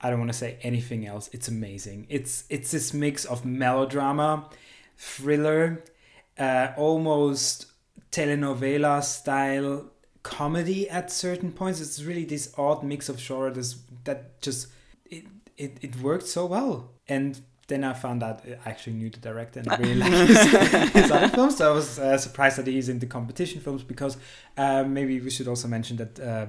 I 0.00 0.10
don't 0.10 0.18
want 0.18 0.32
to 0.32 0.38
say 0.38 0.58
anything 0.62 1.06
else. 1.06 1.28
It's 1.32 1.48
amazing. 1.48 2.06
It's 2.08 2.44
it's 2.48 2.70
this 2.70 2.92
mix 2.92 3.24
of 3.24 3.44
melodrama, 3.44 4.48
thriller, 4.96 5.84
uh, 6.38 6.68
almost 6.76 7.66
telenovela 8.10 9.02
style 9.02 9.90
comedy 10.22 10.88
at 10.88 11.10
certain 11.10 11.52
points. 11.52 11.80
It's 11.80 12.02
really 12.02 12.24
this 12.24 12.52
odd 12.56 12.82
mix 12.82 13.08
of 13.08 13.20
genres 13.20 13.80
that 14.04 14.40
just 14.40 14.68
it 15.56 15.78
it, 15.82 15.96
worked 15.96 16.26
so 16.26 16.46
well. 16.46 16.90
And 17.08 17.40
then 17.68 17.84
I 17.84 17.92
found 17.92 18.22
out 18.22 18.42
I 18.46 18.70
actually 18.70 18.94
knew 18.94 19.10
the 19.10 19.20
director 19.20 19.60
and 19.60 19.68
I 19.68 19.76
really 19.76 19.94
like 19.94 20.12
his, 20.12 20.92
his 20.92 21.10
other 21.10 21.28
films. 21.28 21.56
So 21.56 21.70
I 21.70 21.74
was 21.74 21.98
uh, 21.98 22.18
surprised 22.18 22.58
that 22.58 22.66
he's 22.66 22.88
in 22.88 22.98
the 22.98 23.06
competition 23.06 23.60
films 23.60 23.82
because 23.82 24.16
uh, 24.56 24.84
maybe 24.84 25.20
we 25.20 25.30
should 25.30 25.48
also 25.48 25.68
mention 25.68 25.96
that 25.96 26.20
uh, 26.20 26.46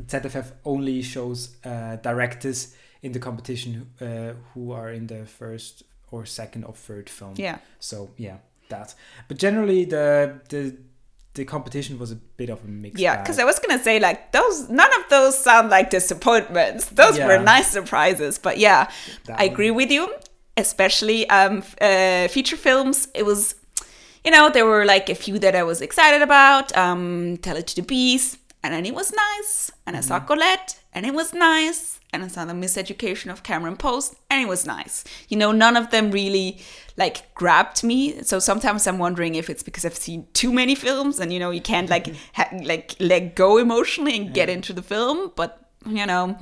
ZFF 0.00 0.52
only 0.64 1.02
shows 1.02 1.56
uh, 1.64 1.96
directors 1.96 2.74
in 3.02 3.12
the 3.12 3.18
competition 3.18 3.90
uh, 4.00 4.32
who 4.54 4.72
are 4.72 4.90
in 4.90 5.06
the 5.08 5.26
first 5.26 5.82
or 6.10 6.24
second 6.24 6.64
or 6.64 6.74
third 6.74 7.10
film. 7.10 7.34
yeah. 7.36 7.58
So 7.80 8.10
yeah, 8.16 8.38
that. 8.68 8.94
But 9.28 9.38
generally, 9.38 9.84
the 9.84 10.40
the 10.48 10.76
the 11.34 11.44
competition 11.44 11.98
was 11.98 12.10
a 12.12 12.16
bit 12.16 12.50
of 12.50 12.62
a 12.64 12.68
mix. 12.68 13.00
Yeah, 13.00 13.20
because 13.20 13.38
I 13.38 13.44
was 13.44 13.58
gonna 13.58 13.82
say 13.82 13.98
like 13.98 14.32
those. 14.32 14.68
None 14.68 14.90
of 15.00 15.08
those 15.08 15.38
sound 15.38 15.70
like 15.70 15.88
disappointments. 15.90 16.86
Those 16.90 17.18
were 17.18 17.38
nice 17.38 17.68
surprises. 17.68 18.38
But 18.38 18.58
yeah, 18.58 18.90
That 19.26 19.40
I 19.40 19.44
one. 19.44 19.52
agree 19.52 19.70
with 19.70 19.90
you. 19.90 20.14
Especially 20.56 21.28
um, 21.30 21.62
uh, 21.80 22.28
feature 22.28 22.58
films. 22.58 23.08
It 23.14 23.24
was, 23.24 23.54
you 24.24 24.30
know, 24.30 24.50
there 24.50 24.66
were 24.66 24.84
like 24.84 25.08
a 25.08 25.14
few 25.14 25.38
that 25.38 25.54
I 25.56 25.62
was 25.62 25.80
excited 25.80 26.20
about. 26.20 26.76
Um, 26.76 27.38
Tell 27.38 27.56
It 27.56 27.66
to 27.68 27.76
the 27.76 27.82
Bees, 27.82 28.36
and 28.62 28.74
then 28.74 28.84
it 28.84 28.94
was 28.94 29.12
nice. 29.12 29.70
And 29.86 29.96
I 29.96 30.00
saw 30.00 30.16
Mm-hmm. 30.18 30.26
Colette, 30.26 30.78
and 30.92 31.06
it 31.06 31.14
was 31.14 31.32
nice. 31.32 31.98
And 32.14 32.22
I 32.22 32.28
saw 32.28 32.44
the 32.44 32.52
Miseducation 32.52 33.32
of 33.32 33.42
Cameron 33.42 33.76
Post, 33.76 34.16
and 34.28 34.42
it 34.42 34.46
was 34.46 34.66
nice. 34.66 35.02
You 35.30 35.38
know, 35.38 35.50
none 35.50 35.78
of 35.78 35.90
them 35.90 36.10
really 36.10 36.60
like 36.98 37.34
grabbed 37.34 37.82
me. 37.82 38.22
So 38.22 38.38
sometimes 38.38 38.86
I'm 38.86 38.98
wondering 38.98 39.34
if 39.34 39.48
it's 39.48 39.62
because 39.62 39.86
I've 39.86 39.96
seen 39.96 40.26
too 40.34 40.52
many 40.52 40.74
films, 40.74 41.20
and 41.20 41.32
you 41.32 41.38
know, 41.38 41.50
you 41.50 41.62
can't 41.62 41.88
like 41.88 42.04
mm-hmm. 42.04 42.16
ha- 42.34 42.64
like 42.64 42.96
let 43.00 43.34
go 43.34 43.56
emotionally 43.56 44.14
and 44.16 44.34
get 44.34 44.50
into 44.50 44.74
the 44.74 44.82
film. 44.82 45.32
But 45.36 45.70
you 45.86 46.04
know, 46.04 46.36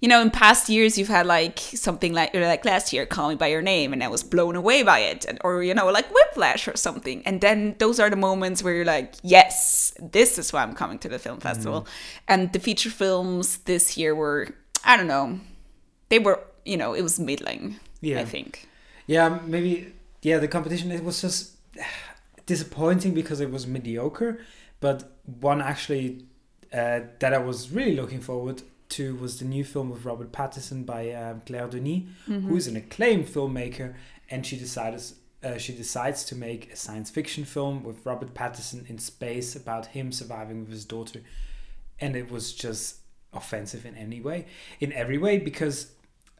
you 0.00 0.08
know, 0.08 0.20
in 0.20 0.32
past 0.32 0.68
years 0.68 0.98
you've 0.98 1.06
had 1.06 1.26
like 1.26 1.60
something 1.60 2.12
like 2.12 2.34
like 2.34 2.64
last 2.64 2.92
year, 2.92 3.06
Call 3.06 3.28
Me 3.28 3.36
by 3.36 3.46
Your 3.46 3.62
Name, 3.62 3.92
and 3.92 4.02
I 4.02 4.08
was 4.08 4.24
blown 4.24 4.56
away 4.56 4.82
by 4.82 4.98
it, 4.98 5.24
and, 5.24 5.38
or 5.44 5.62
you 5.62 5.72
know, 5.72 5.88
like 5.92 6.12
Whiplash 6.12 6.66
or 6.66 6.76
something. 6.76 7.22
And 7.24 7.40
then 7.40 7.76
those 7.78 8.00
are 8.00 8.10
the 8.10 8.16
moments 8.16 8.64
where 8.64 8.74
you're 8.74 8.84
like, 8.84 9.14
yes, 9.22 9.94
this 10.00 10.36
is 10.36 10.52
why 10.52 10.64
I'm 10.64 10.74
coming 10.74 10.98
to 10.98 11.08
the 11.08 11.20
film 11.20 11.38
festival. 11.38 11.82
Mm-hmm. 11.82 12.24
And 12.26 12.52
the 12.52 12.58
feature 12.58 12.90
films 12.90 13.58
this 13.58 13.96
year 13.96 14.12
were, 14.12 14.48
I 14.84 14.96
don't 14.96 15.06
know, 15.08 15.38
they 16.08 16.18
were, 16.18 16.40
you 16.64 16.76
know, 16.76 16.94
it 16.94 17.02
was 17.02 17.18
middling. 17.20 17.78
Yeah. 18.00 18.20
I 18.20 18.24
think. 18.24 18.68
Yeah, 19.06 19.38
maybe. 19.46 19.92
Yeah, 20.22 20.38
the 20.38 20.48
competition. 20.48 20.90
It 20.90 21.04
was 21.04 21.20
just. 21.20 21.56
disappointing 22.46 23.14
because 23.14 23.40
it 23.40 23.50
was 23.50 23.66
mediocre, 23.66 24.40
but 24.80 25.12
one 25.40 25.60
actually 25.62 26.24
uh, 26.72 27.00
that 27.20 27.32
I 27.32 27.38
was 27.38 27.70
really 27.70 27.94
looking 27.94 28.20
forward 28.20 28.62
to 28.90 29.14
was 29.16 29.38
the 29.38 29.44
new 29.44 29.64
film 29.64 29.92
of 29.92 30.04
Robert 30.04 30.32
Pattinson 30.32 30.84
by 30.84 31.12
um, 31.12 31.42
Claire 31.46 31.68
Denis, 31.68 32.02
Mm-hmm. 32.28 32.48
who 32.48 32.56
is 32.56 32.66
an 32.66 32.76
acclaimed 32.76 33.26
filmmaker, 33.26 33.94
and 34.30 34.44
she 34.44 34.56
decides 34.56 35.14
uh, 35.44 35.56
she 35.58 35.72
decides 35.72 36.24
to 36.24 36.34
make 36.36 36.72
a 36.72 36.76
science 36.76 37.10
fiction 37.10 37.44
film 37.44 37.82
with 37.84 38.04
Robert 38.04 38.34
Pattinson 38.34 38.88
in 38.90 38.98
space 38.98 39.54
about 39.56 39.86
him 39.86 40.12
surviving 40.12 40.60
with 40.60 40.70
his 40.70 40.84
daughter, 40.84 41.20
and 42.00 42.16
it 42.16 42.30
was 42.30 42.52
just 42.52 42.96
offensive 43.32 43.86
in 43.86 43.96
any 43.96 44.20
way, 44.20 44.46
in 44.80 44.92
every 44.92 45.18
way, 45.18 45.38
because 45.38 45.92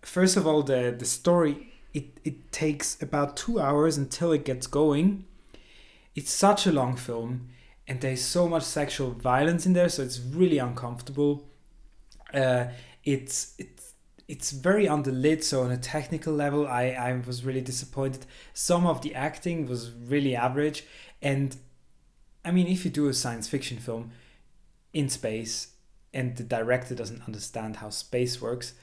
first 0.03 0.37
of 0.37 0.47
all 0.47 0.63
the 0.63 0.95
the 0.97 1.05
story 1.05 1.73
it 1.95 2.21
it 2.25 2.53
takes 2.53 3.01
about 3.03 3.37
two 3.37 3.61
hours 3.61 3.97
until 3.97 4.33
it 4.33 4.45
gets 4.45 4.67
going. 4.67 5.25
It's 6.15 6.31
such 6.31 6.67
a 6.67 6.73
long 6.73 6.97
film, 6.97 7.49
and 7.89 8.01
there's 8.01 8.23
so 8.23 8.49
much 8.49 8.65
sexual 8.65 9.13
violence 9.13 9.65
in 9.67 9.73
there, 9.73 9.89
so 9.89 10.03
it's 10.03 10.21
really 10.21 10.59
uncomfortable. 10.59 11.49
Uh, 12.33 12.67
it's 13.05 13.55
it's 13.59 13.95
it's 14.29 14.51
very 14.51 14.87
underlit, 14.87 15.43
so 15.43 15.63
on 15.63 15.71
a 15.71 15.77
technical 15.77 16.33
level, 16.33 16.67
I 16.67 16.91
I 16.91 17.13
was 17.27 17.45
really 17.45 17.61
disappointed. 17.61 18.27
Some 18.55 18.87
of 18.87 19.03
the 19.03 19.15
acting 19.15 19.67
was 19.67 19.91
really 19.91 20.37
average, 20.37 20.85
and 21.21 21.57
I 22.45 22.51
mean, 22.51 22.67
if 22.67 22.85
you 22.85 22.91
do 22.91 23.09
a 23.09 23.15
science 23.15 23.49
fiction 23.49 23.79
film 23.79 24.11
in 24.93 25.09
space 25.09 25.69
and 26.15 26.37
the 26.37 26.43
director 26.43 26.95
doesn't 26.95 27.23
understand 27.27 27.77
how 27.77 27.91
space 27.91 28.41
works, 28.41 28.75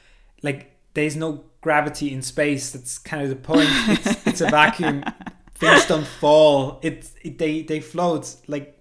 like 0.41 0.75
there's 0.93 1.15
no 1.15 1.43
gravity 1.61 2.13
in 2.13 2.21
space. 2.21 2.71
That's 2.71 2.97
kind 2.97 3.21
of 3.23 3.29
the 3.29 3.35
point. 3.35 3.69
It's, 3.87 4.27
it's 4.27 4.41
a 4.41 4.49
vacuum. 4.49 5.03
Things 5.55 5.85
don't 5.85 6.07
fall. 6.07 6.79
It, 6.81 7.09
it 7.21 7.37
they 7.37 7.63
they 7.63 7.81
float 7.81 8.35
like 8.47 8.78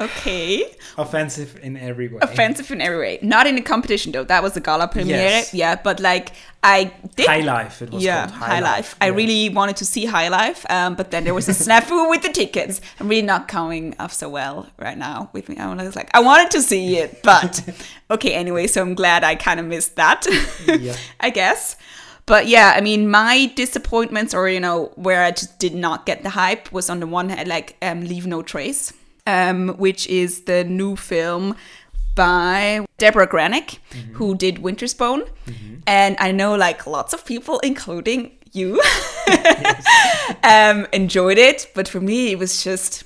Okay. 0.00 0.64
offensive 0.96 1.58
in 1.62 1.76
every 1.76 2.08
way. 2.08 2.18
Offensive 2.22 2.70
in 2.70 2.80
every 2.80 2.98
way. 2.98 3.18
Not 3.22 3.46
in 3.46 3.54
the 3.56 3.62
competition 3.62 4.12
though. 4.12 4.24
That 4.24 4.42
was 4.42 4.56
a 4.56 4.60
gala 4.60 4.88
premiere. 4.88 5.16
Yes. 5.16 5.54
Yeah, 5.54 5.74
but 5.82 6.00
like 6.00 6.32
I 6.62 6.92
did 7.16 7.26
High 7.26 7.40
Life. 7.40 7.82
It 7.82 7.90
was 7.90 8.02
yeah, 8.02 8.26
called 8.26 8.32
High, 8.38 8.60
Life. 8.60 8.96
I 9.00 9.06
Yeah. 9.06 9.14
really 9.14 9.48
wanted 9.48 9.76
to 9.76 9.84
see 9.84 10.04
High 10.06 10.28
Life, 10.28 10.64
um, 10.70 10.94
but 10.94 11.10
then 11.10 11.24
there 11.24 11.34
was 11.34 11.48
a 11.48 11.52
snafu 11.52 12.08
with 12.10 12.22
the 12.22 12.30
tickets. 12.32 12.80
I'm 13.00 13.08
really 13.08 13.22
not 13.22 13.48
coming 13.48 13.94
off 13.98 14.12
so 14.12 14.28
well 14.28 14.66
right 14.78 14.98
now 14.98 15.30
with 15.32 15.48
me. 15.48 15.56
I 15.56 15.72
was 15.72 15.96
like, 15.96 16.10
I 16.14 16.20
wanted 16.20 16.50
to 16.52 16.62
see 16.62 16.96
it, 16.98 17.22
but 17.22 17.62
okay, 18.10 18.34
anyway. 18.34 18.66
So 18.66 18.82
I'm 18.82 18.94
glad 18.94 19.24
I 19.24 19.34
kind 19.34 19.58
of 19.60 19.66
missed 19.66 19.96
that. 19.96 20.26
Yeah. 20.66 20.96
I 21.20 21.30
guess. 21.30 21.76
But 22.26 22.46
yeah, 22.46 22.74
I 22.76 22.82
mean, 22.82 23.08
my 23.10 23.50
disappointments, 23.56 24.34
or 24.34 24.48
you 24.50 24.60
know, 24.60 24.92
where 24.96 25.24
I 25.24 25.30
just 25.30 25.58
did 25.58 25.74
not 25.74 26.04
get 26.06 26.22
the 26.22 26.30
hype, 26.30 26.70
was 26.72 26.90
on 26.90 27.00
the 27.00 27.06
one 27.06 27.30
hand, 27.30 27.48
like 27.48 27.76
um, 27.80 28.02
Leave 28.02 28.26
No 28.26 28.42
Trace, 28.42 28.92
um, 29.28 29.68
which 29.84 30.06
is 30.06 30.30
the 30.50 30.64
new 30.64 30.96
film 30.96 31.54
by 32.16 32.84
Debra 32.98 33.26
Granik, 33.28 33.78
who 34.14 34.34
did 34.34 34.58
Winter's 34.58 34.94
Bone, 34.94 35.22
and 35.86 36.16
I 36.18 36.32
know 36.32 36.56
like 36.56 36.86
lots 36.86 37.12
of 37.14 37.24
people, 37.24 37.58
including 37.70 38.20
you, 38.52 38.80
um, 40.42 40.86
enjoyed 40.92 41.38
it, 41.38 41.70
but 41.74 41.88
for 41.88 42.00
me, 42.00 42.32
it 42.32 42.38
was 42.38 42.62
just. 42.64 43.04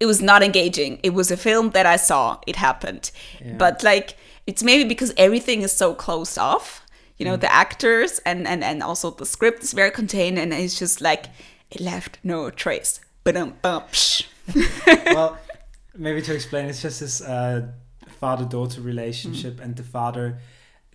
It 0.00 0.06
was 0.06 0.20
not 0.20 0.42
engaging. 0.42 0.98
It 1.04 1.14
was 1.14 1.30
a 1.30 1.36
film 1.36 1.70
that 1.70 1.86
I 1.86 1.94
saw. 1.96 2.38
It 2.48 2.56
happened, 2.56 3.12
Yeah. 3.40 3.54
but 3.56 3.84
like 3.84 4.16
it's 4.48 4.62
maybe 4.64 4.82
because 4.88 5.14
everything 5.16 5.62
is 5.62 5.70
so 5.72 5.94
closed 5.94 6.36
off 6.38 6.80
you 7.18 7.24
Mm. 7.24 7.28
know 7.30 7.36
the 7.36 7.52
actors 7.52 8.18
and 8.26 8.48
and 8.48 8.64
and 8.64 8.82
also 8.82 9.10
the 9.12 9.24
script 9.26 9.62
is 9.62 9.72
very 9.72 9.92
contained 9.92 10.38
and 10.40 10.52
it's 10.52 10.76
just 10.80 11.00
like 11.00 11.26
it 11.70 11.80
left 11.80 12.18
no 12.24 12.50
trace 12.50 13.00
but 13.22 13.36
um 13.36 13.54
well, 15.06 15.38
maybe 15.96 16.22
to 16.22 16.34
explain, 16.34 16.66
it's 16.66 16.82
just 16.82 17.00
this 17.00 17.20
uh, 17.20 17.68
father-daughter 18.20 18.80
relationship, 18.80 19.60
and 19.60 19.76
the 19.76 19.82
father 19.82 20.38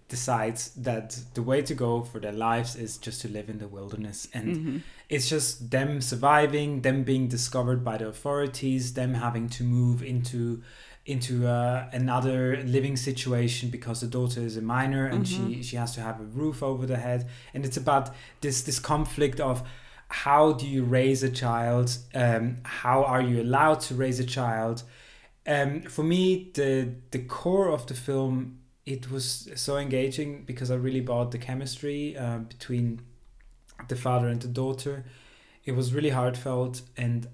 decides 0.09 0.71
that 0.75 1.19
the 1.33 1.43
way 1.43 1.61
to 1.61 1.75
go 1.75 2.01
for 2.01 2.19
their 2.19 2.31
lives 2.31 2.75
is 2.75 2.97
just 2.97 3.21
to 3.21 3.27
live 3.27 3.49
in 3.49 3.59
the 3.59 3.67
wilderness, 3.67 4.27
and 4.33 4.83
it's 5.09 5.29
just 5.29 5.71
them 5.71 6.01
surviving, 6.01 6.81
them 6.81 7.03
being 7.03 7.27
discovered 7.27 7.83
by 7.83 7.97
the 7.97 8.07
authorities, 8.07 8.93
them 8.93 9.13
having 9.15 9.49
to 9.49 9.63
move 9.63 10.01
into 10.01 10.61
into 11.07 11.47
uh, 11.47 11.89
another 11.93 12.61
living 12.65 12.97
situation 12.97 13.69
because 13.69 14.01
the 14.01 14.07
daughter 14.07 14.41
is 14.41 14.57
a 14.57 14.61
minor 14.61 15.05
and 15.05 15.25
she 15.25 15.63
she 15.63 15.77
has 15.77 15.95
to 15.95 16.01
have 16.01 16.19
a 16.19 16.23
roof 16.23 16.61
over 16.61 16.85
the 16.85 16.97
head. 16.97 17.27
And 17.53 17.65
it's 17.65 17.77
about 17.77 18.13
this 18.41 18.61
this 18.61 18.79
conflict 18.79 19.39
of 19.39 19.63
how 20.09 20.53
do 20.53 20.65
you 20.67 20.83
raise 20.83 21.23
a 21.23 21.29
child? 21.29 21.97
Um, 22.15 22.57
how 22.63 23.03
are 23.03 23.21
you 23.21 23.41
allowed 23.41 23.81
to 23.81 23.95
raise 23.95 24.19
a 24.19 24.25
child? 24.25 24.83
Um, 25.45 25.81
for 25.81 26.03
me 26.03 26.51
the 26.53 26.93
the 27.11 27.19
core 27.19 27.69
of 27.69 27.85
the 27.87 27.93
film 27.93 28.59
it 28.85 29.09
was 29.11 29.49
so 29.55 29.77
engaging 29.77 30.43
because 30.45 30.71
i 30.71 30.75
really 30.75 31.01
bought 31.01 31.31
the 31.31 31.37
chemistry 31.37 32.17
uh, 32.17 32.39
between 32.39 33.01
the 33.87 33.95
father 33.95 34.27
and 34.27 34.41
the 34.41 34.47
daughter. 34.47 35.05
It 35.65 35.73
was 35.73 35.93
really 35.93 36.09
heartfelt 36.09 36.81
and 36.97 37.27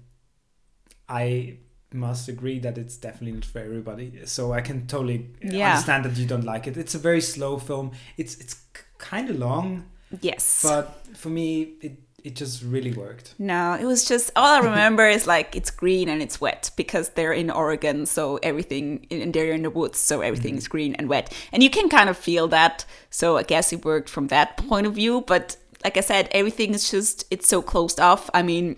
i 1.08 1.56
must 1.92 2.28
agree 2.28 2.58
that 2.58 2.76
it's 2.76 2.96
definitely 2.96 3.32
not 3.32 3.44
for 3.44 3.60
everybody. 3.60 4.20
So 4.24 4.52
i 4.52 4.60
can 4.60 4.86
totally 4.86 5.30
Yeah. 5.40 5.70
understand 5.70 6.04
that 6.04 6.16
you 6.16 6.26
don't 6.26 6.44
like 6.44 6.66
it. 6.66 6.76
It's 6.76 6.94
a 6.94 6.98
very 6.98 7.20
slow 7.20 7.58
film. 7.58 7.92
It's 8.16 8.34
it's 8.40 8.54
kind 8.98 9.30
of 9.30 9.36
long. 9.38 9.84
Yes. 10.20 10.62
But 10.62 10.86
for 11.16 11.28
me 11.30 11.74
it 11.80 11.98
it 12.24 12.34
just 12.34 12.62
really 12.62 12.92
worked. 12.92 13.34
No 13.38 13.74
it 13.74 13.84
was 13.84 14.06
just 14.06 14.30
all 14.34 14.56
i 14.56 14.58
remember 14.58 15.06
is 15.06 15.26
like 15.26 15.54
it's 15.54 15.70
green 15.70 16.08
and 16.08 16.22
it's 16.22 16.40
wet 16.40 16.70
because 16.74 17.10
they're 17.10 17.34
in 17.34 17.50
oregon 17.50 18.06
so 18.06 18.38
everything 18.42 19.06
and 19.10 19.32
they're 19.34 19.52
in 19.52 19.62
the 19.62 19.70
woods 19.70 19.98
so 19.98 20.22
everything 20.22 20.56
is 20.56 20.66
green 20.66 20.94
and 20.94 21.08
wet. 21.08 21.32
And 21.52 21.62
you 21.62 21.70
can 21.70 21.88
kind 21.90 22.08
of 22.08 22.16
feel 22.16 22.48
that 22.48 22.86
so 23.10 23.36
i 23.36 23.42
guess 23.42 23.72
it 23.72 23.84
worked 23.84 24.08
from 24.08 24.28
that 24.28 24.56
point 24.56 24.86
of 24.86 24.94
view 24.94 25.20
but 25.26 25.56
like 25.84 25.98
i 25.98 26.00
said 26.00 26.28
everything 26.32 26.72
is 26.72 26.90
just 26.90 27.26
it's 27.30 27.46
so 27.46 27.62
closed 27.62 28.00
off. 28.00 28.30
I 28.32 28.42
mean 28.42 28.76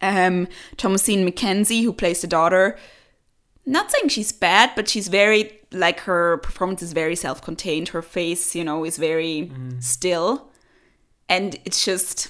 um, 0.00 0.46
Thomasin 0.76 1.28
McKenzie, 1.28 1.82
who 1.82 1.92
plays 1.92 2.20
the 2.20 2.28
daughter, 2.28 2.78
not 3.66 3.90
saying 3.90 4.08
she's 4.08 4.30
bad, 4.30 4.70
but 4.76 4.88
she's 4.88 5.08
very 5.08 5.58
like 5.72 6.00
her 6.00 6.38
performance 6.38 6.82
is 6.82 6.92
very 6.92 7.16
self-contained. 7.16 7.88
Her 7.88 8.00
face, 8.02 8.54
you 8.54 8.64
know, 8.64 8.84
is 8.84 8.96
very 8.96 9.50
still, 9.80 10.48
and 11.28 11.58
it's 11.64 11.84
just 11.84 12.28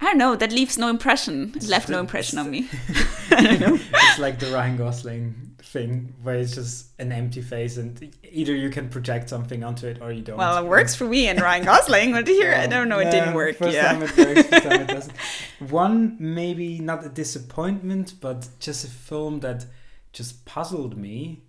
I 0.00 0.04
don't 0.06 0.18
know. 0.18 0.36
That 0.36 0.52
leaves 0.52 0.78
no 0.78 0.88
impression. 0.88 1.52
It 1.56 1.64
left 1.68 1.88
no 1.88 1.98
impression 2.00 2.38
on 2.38 2.50
me. 2.50 2.68
it's 3.30 4.18
like 4.18 4.38
the 4.38 4.50
Ryan 4.52 4.76
Gosling 4.76 5.34
thing 5.60 6.14
where 6.22 6.36
it's 6.36 6.54
just 6.54 6.86
an 6.98 7.12
empty 7.12 7.42
face 7.42 7.76
and 7.76 8.14
either 8.30 8.54
you 8.54 8.70
can 8.70 8.88
project 8.88 9.28
something 9.28 9.62
onto 9.64 9.86
it 9.86 9.98
or 10.00 10.12
you 10.12 10.22
don't. 10.22 10.38
Well, 10.38 10.56
it 10.64 10.68
works 10.68 10.94
for 10.94 11.04
me 11.04 11.28
and 11.28 11.40
Ryan 11.40 11.64
Gosling, 11.64 12.12
but 12.12 12.26
here 12.28 12.54
I 12.54 12.66
don't 12.66 12.88
know. 12.88 13.00
It 13.00 13.10
didn't 13.10 13.34
work. 13.34 13.56
First 13.56 13.74
Yeah. 13.74 13.92
time 13.92 14.02
it 14.02 14.16
works, 14.16 14.48
first 14.48 14.64
time 14.64 14.80
it 14.82 14.86
doesn't. 14.88 15.12
One 15.70 16.16
maybe 16.18 16.78
not 16.78 17.04
a 17.04 17.08
disappointment, 17.08 18.14
but 18.20 18.48
just 18.60 18.84
a 18.84 18.88
film 18.88 19.40
that 19.40 19.66
just 20.12 20.44
puzzled 20.44 20.96
me 20.96 21.42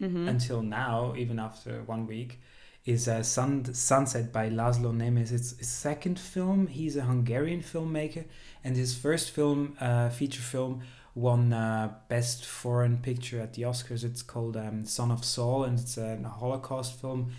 Mm-hmm. 0.00 0.28
until 0.28 0.60
now, 0.60 1.14
even 1.16 1.38
after 1.38 1.82
one 1.86 2.06
week, 2.06 2.38
is 2.86 3.08
uh, 3.08 3.22
Sun- 3.22 3.74
Sunset 3.74 4.32
by 4.32 4.48
Laszlo 4.48 4.94
Nemes. 4.94 5.32
It's 5.32 5.58
his 5.58 5.68
second 5.68 6.18
film. 6.18 6.68
He's 6.68 6.96
a 6.96 7.02
Hungarian 7.02 7.60
filmmaker, 7.60 8.24
and 8.62 8.76
his 8.76 8.96
first 8.96 9.32
film, 9.32 9.76
uh, 9.80 10.08
feature 10.08 10.40
film, 10.40 10.82
won 11.14 11.52
uh, 11.52 11.92
Best 12.08 12.46
Foreign 12.46 12.98
Picture 12.98 13.40
at 13.40 13.54
the 13.54 13.62
Oscars. 13.62 14.04
It's 14.04 14.22
called 14.22 14.56
um, 14.56 14.84
Son 14.84 15.10
of 15.10 15.24
Saul, 15.24 15.64
and 15.64 15.78
it's 15.80 15.98
a 15.98 16.16
Holocaust 16.38 17.00
film. 17.00 17.32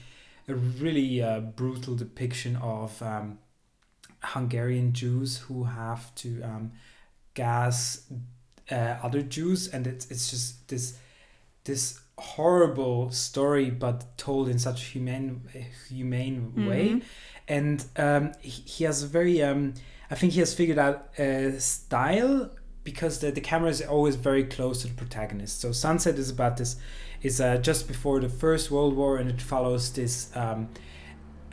A 0.50 0.56
really 0.56 1.22
uh, 1.22 1.40
brutal 1.40 1.96
depiction 1.96 2.56
of 2.58 3.02
um, 3.02 3.40
Hungarian 4.22 4.94
Jews 4.94 5.38
who 5.38 5.64
have 5.66 6.14
to 6.16 6.42
um, 6.42 6.72
gas 7.34 8.10
uh, 8.72 8.98
other 9.02 9.22
Jews, 9.22 9.68
and 9.70 9.88
it's 9.88 10.10
it's 10.12 10.30
just 10.30 10.68
this 10.68 10.98
this 11.64 12.00
horrible 12.18 13.12
story, 13.12 13.70
but 13.70 14.18
told 14.18 14.50
in 14.50 14.60
such 14.60 14.86
humane 14.86 15.42
humane 15.88 16.68
way. 16.68 16.90
Mhm. 16.90 17.04
And 17.48 17.86
um, 17.96 18.32
he, 18.42 18.62
he 18.64 18.84
has 18.84 19.04
a 19.04 19.08
very 19.08 19.42
um, 19.42 19.74
I 20.10 20.16
think 20.16 20.34
he 20.34 20.40
has 20.40 20.54
figured 20.54 20.80
out 20.80 21.10
a 21.18 21.60
style 21.60 22.52
because 22.84 23.20
the, 23.20 23.32
the 23.32 23.42
camera 23.42 23.70
is 23.70 23.82
always 23.82 24.16
very 24.16 24.46
close 24.46 24.82
to 24.82 24.88
the 24.88 24.94
protagonist. 24.94 25.60
So 25.60 25.72
Sunset 25.74 26.16
is 26.18 26.30
about 26.30 26.58
this 26.58 26.78
is 27.22 27.42
uh, 27.42 27.58
just 27.58 27.88
before 27.88 28.20
the 28.20 28.30
First 28.30 28.72
World 28.72 28.96
War, 28.96 29.18
and 29.18 29.30
it 29.30 29.42
follows 29.42 29.92
this 29.94 30.32
um, 30.36 30.70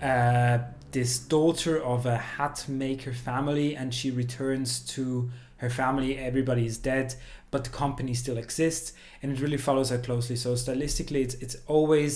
uh, 0.01 0.59
this 0.93 1.19
daughter 1.19 1.83
of 1.83 2.07
a 2.07 2.17
hat 2.17 2.65
maker 2.69 3.13
family, 3.13 3.75
and 3.77 3.93
she 3.93 4.11
returns 4.11 4.81
to 4.95 5.31
her 5.57 5.71
family. 5.71 6.19
Everybody 6.19 6.67
is 6.67 6.79
dead, 6.79 7.15
but 7.55 7.63
the 7.65 7.71
company 7.85 8.15
still 8.15 8.39
exists, 8.45 8.93
and 9.21 9.27
it 9.33 9.41
really 9.41 9.61
follows 9.69 9.91
her 9.91 9.99
closely. 10.09 10.37
So 10.45 10.51
stylistically, 10.55 11.21
it's 11.27 11.37
it's 11.45 11.57
always 11.75 12.11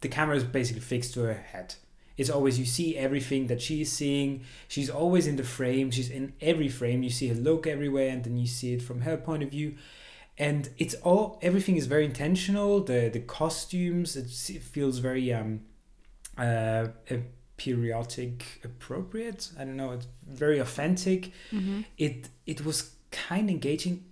the 0.00 0.08
camera 0.08 0.36
is 0.36 0.44
basically 0.44 0.84
fixed 0.92 1.14
to 1.14 1.20
her 1.30 1.40
head, 1.52 1.68
it's 2.16 2.30
always 2.30 2.58
you 2.58 2.64
see 2.64 2.96
everything 2.96 3.48
that 3.48 3.60
she's 3.60 3.90
seeing. 3.90 4.44
She's 4.68 4.88
always 4.88 5.26
in 5.26 5.36
the 5.36 5.44
frame. 5.44 5.90
She's 5.90 6.10
in 6.10 6.34
every 6.40 6.68
frame. 6.68 7.02
You 7.02 7.10
see 7.10 7.28
her 7.28 7.34
look 7.34 7.66
everywhere 7.66 8.10
and 8.10 8.22
then 8.24 8.36
you 8.36 8.46
see 8.46 8.74
it 8.74 8.82
from 8.82 9.00
her 9.00 9.16
point 9.16 9.42
of 9.42 9.50
view. 9.50 9.74
And 10.38 10.68
it's 10.78 10.94
all 11.02 11.38
everything 11.42 11.76
is 11.76 11.86
very 11.86 12.04
intentional. 12.04 12.80
The 12.80 13.08
the 13.12 13.20
costumes 13.20 14.16
it 14.16 14.28
feels 14.62 14.98
very 14.98 15.32
um 15.32 15.62
uh 16.38 16.86
periodic 17.56 18.60
appropriate. 18.64 19.50
I 19.58 19.64
don't 19.64 19.76
know 19.76 19.92
it's 19.92 20.06
very 20.26 20.58
authentic. 20.60 21.32
It 21.98 22.28
it 22.46 22.64
was 22.64 22.94
kind 23.10 23.48
of 23.48 23.54
engaging 23.54 24.04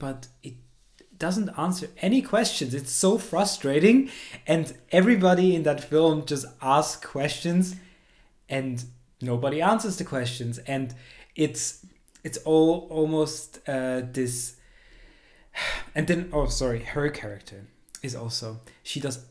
but 0.00 0.26
it 0.42 0.54
doesn't 1.20 1.50
answer 1.56 1.90
any 1.98 2.22
questions. 2.22 2.74
It's 2.74 2.90
so 2.90 3.18
frustrating. 3.18 4.10
And 4.48 4.74
everybody 4.90 5.54
in 5.54 5.62
that 5.62 5.84
film 5.84 6.26
just 6.26 6.46
asks 6.60 7.06
questions 7.06 7.76
and 8.48 8.84
nobody 9.20 9.62
answers 9.62 9.98
the 9.98 10.04
questions. 10.04 10.58
And 10.58 10.92
it's 11.36 11.86
it's 12.24 12.38
all 12.38 12.88
almost 12.90 13.60
uh, 13.68 14.02
this 14.12 14.56
and 15.94 16.08
then 16.08 16.30
oh 16.32 16.46
sorry 16.46 16.80
her 16.80 17.08
character 17.08 17.66
is 18.02 18.14
also 18.14 18.60
she 18.82 19.00
does 19.00 19.24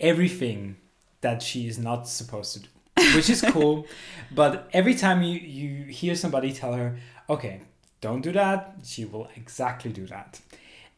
everything 0.00 0.76
that 1.20 1.42
she 1.42 1.68
is 1.68 1.78
not 1.78 2.08
supposed 2.08 2.54
to 2.54 2.60
do 2.60 2.68
which 3.16 3.28
is 3.28 3.42
cool. 3.42 3.86
But 4.34 4.68
every 4.72 4.94
time 4.94 5.22
you 5.22 5.38
you 5.38 5.84
hear 5.84 6.14
somebody 6.14 6.52
tell 6.52 6.72
her 6.72 6.96
okay 7.28 7.60
don't 8.02 8.20
do 8.20 8.32
that 8.32 8.74
she 8.84 9.04
will 9.06 9.26
exactly 9.36 9.90
do 9.92 10.06
that 10.06 10.40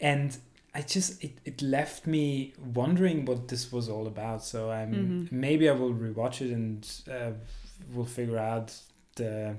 and 0.01 0.39
i 0.75 0.81
just 0.83 1.23
it, 1.23 1.33
it 1.45 1.63
left 1.63 2.07
me 2.07 2.53
wondering 2.81 3.25
what 3.27 3.47
this 3.49 3.71
was 3.71 3.89
all 3.89 4.07
about 4.09 4.43
so 4.43 4.71
um 4.73 4.93
Mhm. 4.93 5.33
maybe 5.33 5.69
i 5.69 5.73
will 5.73 5.95
rewatch 5.95 6.41
it 6.41 6.51
and 6.53 6.81
uh, 7.17 7.31
we'll 7.93 8.05
figure 8.21 8.39
out 8.39 8.75
the 9.17 9.57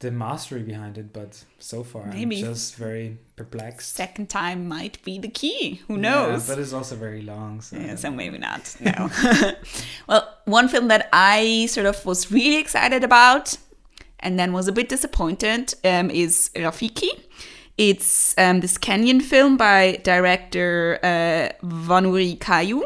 the 0.00 0.10
mastery 0.10 0.62
behind 0.62 0.98
it 0.98 1.12
but 1.12 1.44
so 1.58 1.82
far 1.82 2.06
Maybe. 2.06 2.38
i'm 2.44 2.44
just 2.52 2.74
very 2.76 3.16
perplexed 3.36 3.94
Second 3.94 4.28
time 4.28 4.68
might 4.68 5.02
be 5.04 5.18
the 5.18 5.28
key. 5.28 5.80
Who 5.88 5.94
Yeah, 5.94 6.00
knows? 6.00 6.46
but 6.48 6.58
it's 6.58 6.72
also 6.72 6.94
very 6.96 7.22
long 7.22 7.60
so 7.62 7.76
Yeah, 7.76 7.94
so 7.96 8.10
maybe 8.10 8.38
not. 8.38 8.76
No. 8.80 9.10
well, 10.08 10.22
one 10.44 10.68
film 10.68 10.86
that 10.88 11.08
I 11.12 11.66
sort 11.66 11.86
of 11.86 12.04
was 12.06 12.30
really 12.30 12.58
excited 12.58 13.02
about 13.02 13.56
and 14.24 14.38
then 14.38 14.52
was 14.52 14.66
a 14.66 14.72
bit 14.72 14.88
disappointed 14.88 15.74
um, 15.84 16.10
is 16.10 16.50
Rafiki. 16.56 17.10
It's 17.76 18.36
um, 18.38 18.60
this 18.60 18.78
Kenyan 18.78 19.20
film 19.20 19.56
by 19.56 20.00
director 20.02 20.98
uh, 21.02 21.66
Wanuri 21.66 22.38
Kahiu. 22.38 22.82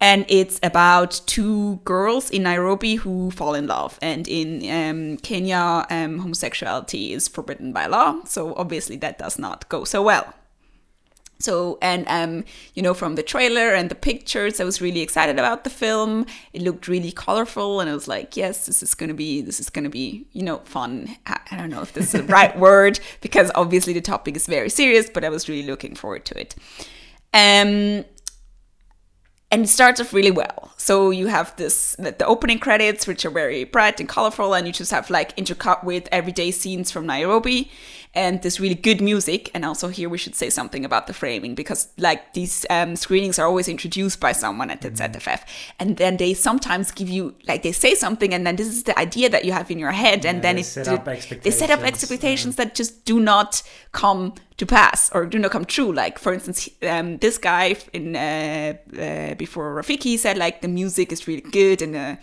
And 0.00 0.24
it's 0.28 0.60
about 0.62 1.20
two 1.26 1.80
girls 1.84 2.30
in 2.30 2.44
Nairobi 2.44 2.96
who 2.96 3.30
fall 3.32 3.54
in 3.54 3.66
love. 3.66 3.98
And 4.00 4.28
in 4.28 4.62
um, 4.70 5.16
Kenya, 5.18 5.86
um, 5.90 6.18
homosexuality 6.20 7.12
is 7.12 7.26
forbidden 7.26 7.72
by 7.72 7.86
law. 7.86 8.20
So 8.24 8.54
obviously 8.54 8.96
that 8.98 9.18
does 9.18 9.38
not 9.38 9.68
go 9.68 9.84
so 9.84 10.02
well. 10.02 10.34
So, 11.40 11.78
and 11.80 12.04
um, 12.08 12.44
you 12.74 12.82
know, 12.82 12.94
from 12.94 13.14
the 13.14 13.22
trailer 13.22 13.72
and 13.72 13.90
the 13.90 13.94
pictures, 13.94 14.60
I 14.60 14.64
was 14.64 14.80
really 14.80 15.00
excited 15.00 15.38
about 15.38 15.62
the 15.62 15.70
film. 15.70 16.26
It 16.52 16.62
looked 16.62 16.88
really 16.88 17.12
colorful, 17.12 17.80
and 17.80 17.88
I 17.88 17.94
was 17.94 18.08
like, 18.08 18.36
yes, 18.36 18.66
this 18.66 18.82
is 18.82 18.94
gonna 18.94 19.14
be, 19.14 19.40
this 19.40 19.60
is 19.60 19.70
gonna 19.70 19.88
be, 19.88 20.26
you 20.32 20.42
know, 20.42 20.58
fun. 20.64 21.16
I, 21.26 21.38
I 21.52 21.56
don't 21.56 21.70
know 21.70 21.82
if 21.82 21.92
this 21.92 22.12
is 22.14 22.20
the 22.20 22.32
right 22.32 22.58
word 22.68 22.98
because 23.20 23.52
obviously 23.54 23.92
the 23.92 24.00
topic 24.00 24.36
is 24.36 24.46
very 24.46 24.68
serious, 24.68 25.08
but 25.08 25.24
I 25.24 25.28
was 25.28 25.48
really 25.48 25.66
looking 25.66 25.94
forward 25.94 26.24
to 26.26 26.40
it. 26.40 26.56
Um, 27.32 28.04
and 29.50 29.64
it 29.64 29.68
starts 29.68 30.00
off 30.00 30.12
really 30.12 30.30
well. 30.30 30.72
So 30.76 31.10
you 31.10 31.28
have 31.28 31.56
this 31.56 31.96
the, 31.98 32.12
the 32.12 32.26
opening 32.26 32.58
credits, 32.58 33.06
which 33.06 33.24
are 33.24 33.30
very 33.30 33.64
bright 33.64 33.98
and 34.00 34.08
colorful, 34.08 34.54
and 34.54 34.66
you 34.66 34.72
just 34.72 34.90
have 34.90 35.08
like 35.08 35.34
intercut 35.36 35.84
with 35.84 36.08
everyday 36.12 36.50
scenes 36.50 36.90
from 36.90 37.06
Nairobi, 37.06 37.70
and 38.18 38.42
this 38.42 38.58
really 38.58 38.74
good 38.74 39.00
music. 39.00 39.50
And 39.54 39.64
also 39.64 39.88
here 39.88 40.08
we 40.08 40.18
should 40.18 40.34
say 40.34 40.50
something 40.50 40.84
about 40.84 41.06
the 41.06 41.12
framing 41.12 41.54
because 41.54 41.88
like 41.96 42.34
these 42.34 42.66
um, 42.68 42.96
screenings 42.96 43.38
are 43.38 43.46
always 43.46 43.68
introduced 43.68 44.18
by 44.20 44.32
someone 44.32 44.70
at 44.70 44.80
the 44.82 44.90
ZFF, 44.90 45.40
and 45.78 45.96
then 45.96 46.16
they 46.16 46.34
sometimes 46.34 46.90
give 46.90 47.08
you 47.08 47.34
like 47.46 47.62
they 47.62 47.72
say 47.72 47.94
something, 47.94 48.34
and 48.34 48.46
then 48.46 48.56
this 48.56 48.66
is 48.66 48.82
the 48.82 48.98
idea 48.98 49.30
that 49.30 49.44
you 49.44 49.52
have 49.52 49.70
in 49.70 49.78
your 49.78 49.92
head, 49.92 50.26
and 50.26 50.38
Yeah, 50.38 50.42
then 50.42 50.56
they 50.56 50.62
it 50.62 50.64
set 50.64 50.88
up 50.88 51.04
they 51.04 51.50
set 51.50 51.70
up 51.70 51.80
expectations, 51.80 52.02
expectations 52.02 52.56
that 52.56 52.74
just 52.74 53.04
do 53.04 53.20
not 53.20 53.62
come 53.92 54.34
to 54.56 54.66
pass 54.66 55.10
or 55.12 55.24
do 55.24 55.38
not 55.38 55.50
come 55.50 55.64
true. 55.64 55.92
Like 55.92 56.18
for 56.18 56.32
instance, 56.32 56.68
um, 56.82 57.18
this 57.18 57.38
guy 57.38 57.76
in 57.92 58.16
uh, 58.16 58.74
uh, 58.98 59.34
before 59.34 59.74
Rafiki 59.76 60.18
said 60.18 60.36
like 60.36 60.60
the 60.60 60.68
music 60.68 61.12
is 61.12 61.28
really 61.28 61.48
good 61.52 61.80
and 61.82 61.94
a 61.96 62.18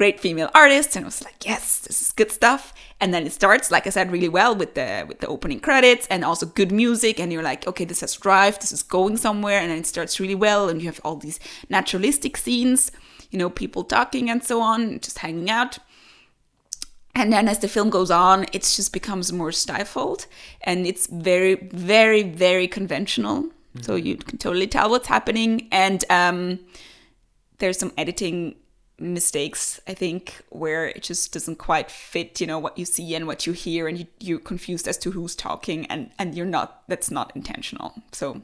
great 0.00 0.18
female 0.18 0.48
artist, 0.54 0.96
and 0.96 1.04
I 1.04 1.08
was 1.08 1.22
like, 1.22 1.44
yes, 1.44 1.80
this 1.80 2.00
is 2.00 2.10
good 2.10 2.32
stuff. 2.32 2.72
And 3.00 3.12
then 3.12 3.26
it 3.26 3.32
starts, 3.32 3.70
like 3.70 3.86
I 3.86 3.90
said, 3.90 4.10
really 4.10 4.30
well 4.30 4.54
with 4.60 4.72
the 4.78 5.04
with 5.06 5.18
the 5.20 5.26
opening 5.26 5.60
credits 5.60 6.06
and 6.12 6.24
also 6.24 6.46
good 6.46 6.72
music, 6.72 7.20
and 7.20 7.30
you're 7.30 7.48
like, 7.52 7.66
okay, 7.70 7.86
this 7.86 8.00
has 8.00 8.16
drive, 8.16 8.54
this 8.60 8.72
is 8.72 8.82
going 8.82 9.18
somewhere, 9.18 9.60
and 9.60 9.70
then 9.70 9.80
it 9.80 9.86
starts 9.86 10.18
really 10.18 10.40
well, 10.46 10.70
and 10.70 10.80
you 10.80 10.88
have 10.92 11.02
all 11.04 11.16
these 11.16 11.38
naturalistic 11.68 12.38
scenes, 12.38 12.80
you 13.30 13.38
know, 13.38 13.50
people 13.50 13.84
talking 13.84 14.30
and 14.30 14.42
so 14.42 14.62
on, 14.62 15.00
just 15.00 15.18
hanging 15.18 15.50
out. 15.50 15.78
And 17.14 17.30
then 17.30 17.46
as 17.48 17.58
the 17.58 17.68
film 17.68 17.90
goes 17.90 18.10
on, 18.10 18.44
it 18.54 18.62
just 18.78 18.92
becomes 18.92 19.32
more 19.32 19.52
stifled 19.52 20.26
and 20.68 20.86
it's 20.86 21.06
very, 21.08 21.56
very, 21.92 22.22
very 22.22 22.68
conventional. 22.68 23.50
So 23.82 23.96
you 23.96 24.16
can 24.16 24.38
totally 24.38 24.68
tell 24.68 24.88
what's 24.90 25.08
happening. 25.08 25.68
And 25.70 26.04
um, 26.08 26.60
there's 27.58 27.78
some 27.78 27.92
editing 27.96 28.54
mistakes, 29.00 29.80
I 29.88 29.94
think, 29.94 30.42
where 30.50 30.86
it 30.88 31.02
just 31.02 31.32
doesn't 31.32 31.56
quite 31.56 31.90
fit, 31.90 32.40
you 32.40 32.46
know, 32.46 32.58
what 32.58 32.78
you 32.78 32.84
see 32.84 33.14
and 33.14 33.26
what 33.26 33.46
you 33.46 33.52
hear, 33.52 33.88
and 33.88 33.98
you, 33.98 34.06
you're 34.20 34.38
confused 34.38 34.86
as 34.86 34.98
to 34.98 35.10
who's 35.10 35.34
talking, 35.34 35.86
and, 35.86 36.10
and 36.18 36.34
you're 36.34 36.46
not, 36.46 36.82
that's 36.86 37.10
not 37.10 37.34
intentional. 37.34 37.94
So 38.12 38.42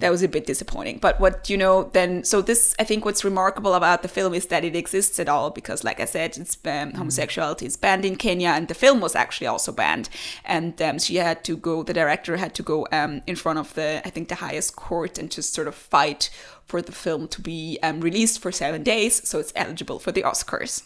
that 0.00 0.10
was 0.10 0.22
a 0.22 0.28
bit 0.28 0.46
disappointing. 0.46 0.98
But 0.98 1.20
what, 1.20 1.48
you 1.48 1.56
know, 1.56 1.84
then, 1.92 2.24
so 2.24 2.42
this, 2.42 2.74
I 2.78 2.84
think 2.84 3.04
what's 3.04 3.24
remarkable 3.24 3.74
about 3.74 4.02
the 4.02 4.08
film 4.08 4.34
is 4.34 4.46
that 4.46 4.64
it 4.64 4.74
exists 4.74 5.18
at 5.20 5.28
all, 5.28 5.50
because 5.50 5.84
like 5.84 6.00
I 6.00 6.06
said, 6.06 6.36
it's 6.36 6.58
um, 6.64 6.92
homosexuality 6.92 7.66
is 7.66 7.76
banned 7.76 8.04
in 8.04 8.16
Kenya, 8.16 8.48
and 8.48 8.68
the 8.68 8.74
film 8.74 9.00
was 9.00 9.14
actually 9.14 9.46
also 9.46 9.72
banned. 9.72 10.08
And 10.44 10.80
um, 10.82 10.98
she 10.98 11.16
had 11.16 11.44
to 11.44 11.56
go, 11.56 11.82
the 11.82 11.94
director 11.94 12.36
had 12.36 12.54
to 12.56 12.62
go 12.62 12.88
um, 12.90 13.22
in 13.26 13.36
front 13.36 13.58
of 13.58 13.74
the, 13.74 14.02
I 14.04 14.10
think, 14.10 14.28
the 14.28 14.36
highest 14.36 14.76
court 14.76 15.18
and 15.18 15.30
just 15.30 15.54
sort 15.54 15.68
of 15.68 15.74
fight 15.74 16.30
for 16.66 16.80
the 16.80 16.92
film 16.92 17.28
to 17.28 17.40
be 17.40 17.78
um, 17.82 18.00
released 18.00 18.40
for 18.40 18.50
seven 18.50 18.82
days, 18.82 19.26
so 19.28 19.38
it's 19.38 19.52
eligible 19.54 19.98
for 19.98 20.12
the 20.12 20.22
Oscars. 20.22 20.82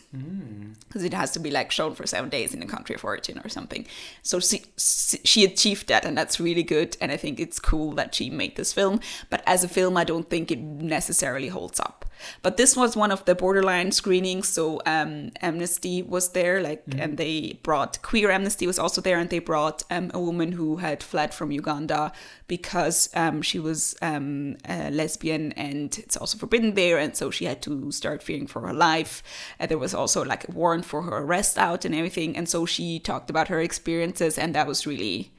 Because 0.81 1.05
it 1.05 1.14
has 1.14 1.31
to 1.33 1.38
be 1.38 1.51
like 1.51 1.71
shown 1.71 1.95
for 1.95 2.07
seven 2.07 2.31
days 2.31 2.53
in 2.53 2.61
the 2.61 2.67
country 2.67 2.95
of 2.95 3.05
origin 3.05 3.41
or 3.45 3.49
something. 3.49 3.87
So 4.23 4.41
she, 4.41 4.62
she 4.77 5.45
achieved 5.45 5.88
that, 5.88 6.05
and 6.05 6.17
that's 6.19 6.41
really 6.41 6.62
good. 6.62 6.97
And 7.01 7.12
I 7.12 7.17
think 7.17 7.38
it's 7.38 7.61
cool 7.61 7.93
that 7.93 8.14
she 8.14 8.31
made 8.31 8.57
this 8.57 8.73
film. 8.73 9.01
But 9.31 9.43
as 9.47 9.62
a 9.62 9.69
film, 9.69 9.97
I 9.97 10.05
don't 10.05 10.29
think 10.29 10.51
it 10.51 10.59
necessarily 10.59 11.49
holds 11.49 11.79
up. 11.79 12.05
But 12.43 12.57
this 12.57 12.77
was 12.77 12.97
one 12.97 13.12
of 13.12 13.25
the 13.25 13.35
borderline 13.37 13.93
screenings. 13.93 14.49
So 14.49 14.81
um, 14.87 15.31
Amnesty 15.41 16.03
was 16.03 16.31
there, 16.31 16.61
like, 16.61 16.83
and 16.97 17.17
they 17.17 17.61
brought 17.62 18.03
Queer 18.03 18.31
Amnesty 18.31 18.67
was 18.67 18.79
also 18.79 19.01
there, 19.01 19.19
and 19.19 19.31
they 19.31 19.38
brought 19.38 19.85
um, 19.91 20.11
a 20.12 20.21
woman 20.21 20.53
who 20.53 20.77
had 20.79 21.03
fled 21.03 21.33
from 21.33 21.53
Uganda 21.53 22.12
because 22.49 23.09
um, 23.14 23.43
she 23.43 23.61
was 23.61 23.95
um, 24.03 24.57
a 24.69 24.91
lesbian 24.91 25.53
and 25.53 25.67
it's 25.74 26.16
also 26.16 26.38
forbidden 26.38 26.74
there, 26.74 26.98
and 26.98 27.16
so 27.16 27.31
she 27.31 27.44
had 27.44 27.62
to 27.62 27.90
start 27.92 28.22
fearing 28.22 28.46
for 28.46 28.61
her 28.62 28.72
life. 28.74 29.22
And 29.59 29.70
there 29.70 29.78
was 29.78 29.94
also 29.94 30.24
like 30.24 30.48
a 30.48 30.52
warrant 30.52 30.85
for 30.85 31.02
her 31.02 31.18
arrest 31.18 31.59
out 31.59 31.85
and 31.85 31.94
everything, 31.94 32.37
and 32.37 32.48
so 32.48 32.66
she 32.66 32.98
talked 32.98 33.31
about 33.31 33.48
her 33.48 33.61
experiences, 33.61 34.38
and 34.38 34.54
that 34.54 34.66
was 34.66 34.87
really 34.87 35.33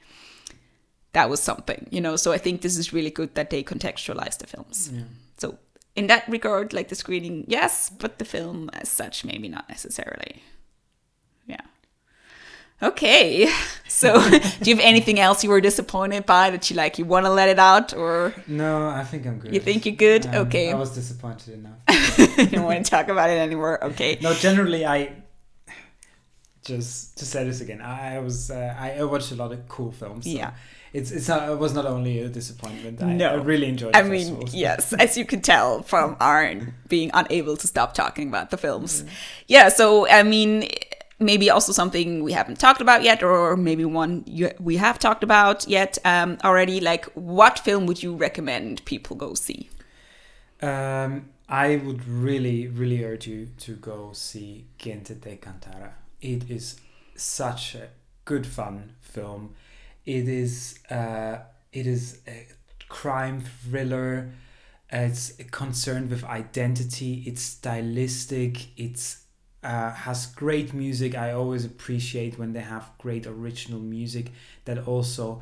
that 1.13 1.29
was 1.29 1.41
something, 1.41 1.87
you 1.89 2.01
know. 2.01 2.15
So 2.15 2.31
I 2.31 2.37
think 2.37 2.61
this 2.61 2.77
is 2.77 2.93
really 2.93 3.09
good 3.11 3.35
that 3.35 3.49
they 3.49 3.63
contextualize 3.63 4.37
the 4.37 4.47
films. 4.47 4.91
So 5.37 5.57
in 5.95 6.07
that 6.07 6.27
regard, 6.27 6.73
like 6.73 6.89
the 6.89 6.95
screening, 6.95 7.45
yes, 7.47 7.89
but 7.89 8.19
the 8.19 8.25
film 8.25 8.69
as 8.73 8.89
such, 8.89 9.25
maybe 9.25 9.47
not 9.49 9.67
necessarily. 9.69 10.43
Okay. 12.81 13.51
So 13.91 14.13
do 14.61 14.69
you 14.69 14.75
have 14.75 14.85
anything 14.85 15.19
else 15.19 15.43
you 15.43 15.49
were 15.49 15.59
disappointed 15.59 16.25
by 16.27 16.51
that 16.51 16.69
you 16.69 16.75
like 16.75 16.99
you 16.99 17.05
want 17.05 17.25
to 17.25 17.31
let 17.31 17.49
it 17.49 17.57
out 17.57 17.91
or 17.93 18.33
no 18.47 18.87
i 18.87 19.03
think 19.03 19.25
i'm 19.25 19.39
good 19.39 19.51
you 19.51 19.59
think 19.59 19.83
you're 19.85 19.95
good? 19.95 20.27
Um, 20.27 20.35
okay. 20.47 20.71
i 20.71 20.75
was 20.75 20.91
disappointed 20.93 21.55
enough 21.55 21.79
you 22.37 22.45
don't 22.45 22.63
want 22.65 22.85
to 22.85 22.89
talk 22.89 23.09
about 23.09 23.31
it 23.31 23.39
anymore. 23.39 23.83
Okay. 23.83 24.19
no 24.21 24.31
generally 24.35 24.85
i 24.85 25.11
just 26.63 27.17
to 27.17 27.25
say 27.25 27.43
this 27.43 27.61
again 27.61 27.81
i, 27.81 28.19
was 28.19 28.51
uh, 28.51 28.75
I, 28.79 29.03
watched 29.03 29.31
a 29.31 29.35
lot 29.35 29.51
of 29.51 29.67
cool 29.67 29.91
films 29.91 30.25
so 30.25 30.31
Yeah. 30.31 30.51
it's 30.93 31.09
it's 31.11 31.27
not, 31.27 31.49
it 31.49 31.57
was 31.57 31.73
not 31.73 31.85
only 31.85 32.19
a 32.19 32.29
disappointment 32.29 33.01
I, 33.01 33.13
No. 33.13 33.31
I 33.31 33.33
really 33.35 33.67
enjoyed 33.67 33.95
I 33.95 34.03
mean, 34.03 34.11
festivals. 34.19 34.53
yes, 34.53 34.93
as 34.93 35.17
you 35.17 35.25
could 35.25 35.43
tell 35.43 35.81
from 35.81 36.15
our 36.21 36.53
being 36.87 37.09
unable 37.13 37.57
to 37.57 37.67
stop 37.67 37.93
talking 37.95 38.27
about 38.29 38.51
the 38.51 38.57
films. 38.57 39.03
Yeah, 39.47 39.69
so 39.69 40.07
I 40.07 40.23
mean, 40.23 40.69
maybe 41.19 41.49
also 41.49 41.71
something 41.73 42.23
we 42.23 42.31
haven't 42.31 42.59
talked 42.59 42.81
about 42.81 43.03
yet, 43.03 43.21
or 43.21 43.55
maybe 43.57 43.85
one 43.85 44.23
you, 44.25 44.51
we 44.59 44.77
have 44.77 44.97
talked 44.99 45.23
about 45.23 45.67
yet 45.67 45.97
um, 46.05 46.37
already. 46.43 46.79
Like, 46.79 47.05
what 47.13 47.59
film 47.59 47.85
would 47.85 48.01
you 48.01 48.15
recommend 48.15 48.83
people 48.85 49.15
go 49.15 49.33
see? 49.33 49.69
Um, 50.61 51.29
I 51.47 51.77
would 51.77 52.07
really, 52.07 52.67
really 52.67 53.03
urge 53.03 53.27
you 53.27 53.47
to 53.59 53.75
go 53.75 54.11
see 54.13 54.65
Quién 54.77 55.03
te 55.03 55.15
cantará. 55.15 55.91
It 56.21 56.49
is 56.49 56.79
such 57.15 57.75
a 57.75 57.89
good 58.25 58.45
fun 58.45 58.93
film. 59.01 59.55
It 60.05 60.27
is 60.27 60.79
uh, 60.89 61.39
it 61.71 61.87
is 61.87 62.19
a 62.27 62.47
crime 62.87 63.41
thriller. 63.41 64.31
It's 64.91 65.33
concerned 65.51 66.09
with 66.09 66.23
identity. 66.23 67.23
It's 67.25 67.41
stylistic. 67.41 68.77
It's 68.77 69.25
uh, 69.63 69.91
has 69.91 70.25
great 70.25 70.73
music. 70.73 71.15
I 71.17 71.31
always 71.31 71.65
appreciate 71.65 72.39
when 72.39 72.53
they 72.53 72.61
have 72.61 72.91
great 72.97 73.27
original 73.27 73.79
music 73.79 74.31
that 74.65 74.87
also 74.87 75.41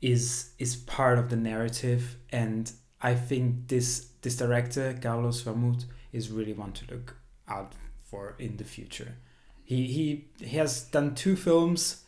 is 0.00 0.50
is 0.58 0.76
part 0.76 1.18
of 1.18 1.28
the 1.30 1.36
narrative. 1.36 2.16
And 2.30 2.70
I 3.02 3.14
think 3.14 3.68
this 3.68 4.08
this 4.22 4.36
director 4.36 4.96
Carlos 5.00 5.42
Vermut 5.42 5.84
is 6.12 6.30
really 6.30 6.52
one 6.52 6.72
to 6.72 6.94
look 6.94 7.16
out 7.48 7.72
for 8.04 8.34
in 8.38 8.56
the 8.56 8.64
future. 8.64 9.16
He 9.64 9.86
he 9.86 10.24
he 10.44 10.56
has 10.58 10.82
done 10.82 11.14
two 11.14 11.34
films, 11.34 12.04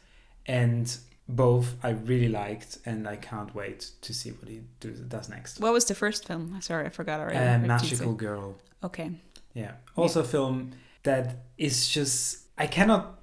and 0.46 0.96
both 1.28 1.74
I 1.82 1.90
really 1.90 2.28
liked, 2.28 2.78
and 2.86 3.06
I 3.08 3.16
can't 3.16 3.54
wait 3.54 3.90
to 4.02 4.14
see 4.14 4.30
what 4.30 4.48
he 4.48 4.60
do, 4.80 4.92
does 4.92 5.28
next. 5.28 5.60
What 5.60 5.72
was 5.72 5.84
the 5.84 5.94
first 5.94 6.26
film? 6.26 6.56
Sorry, 6.60 6.86
I 6.86 6.90
forgot 6.90 7.20
already. 7.20 7.36
Uh, 7.36 7.42
What 7.42 7.80
did 7.80 7.90
you 7.90 7.96
Magical? 7.96 8.12
Girl. 8.14 8.56
Okay. 8.82 9.10
Yeah. 9.54 9.72
Also, 9.96 10.20
a 10.20 10.24
film 10.24 10.72
that 11.08 11.36
is 11.56 11.88
just 11.88 12.46
I 12.56 12.66
cannot 12.66 13.18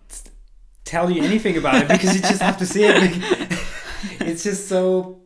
tell 0.83 1.09
you 1.09 1.23
anything 1.23 1.57
about 1.57 1.75
it 1.81 1.87
because 1.87 2.15
you 2.15 2.21
just 2.21 2.41
have 2.41 2.57
to 2.57 2.65
see 2.65 2.83
it. 2.83 2.93
it's 4.29 4.43
just 4.43 4.67
so 4.67 5.21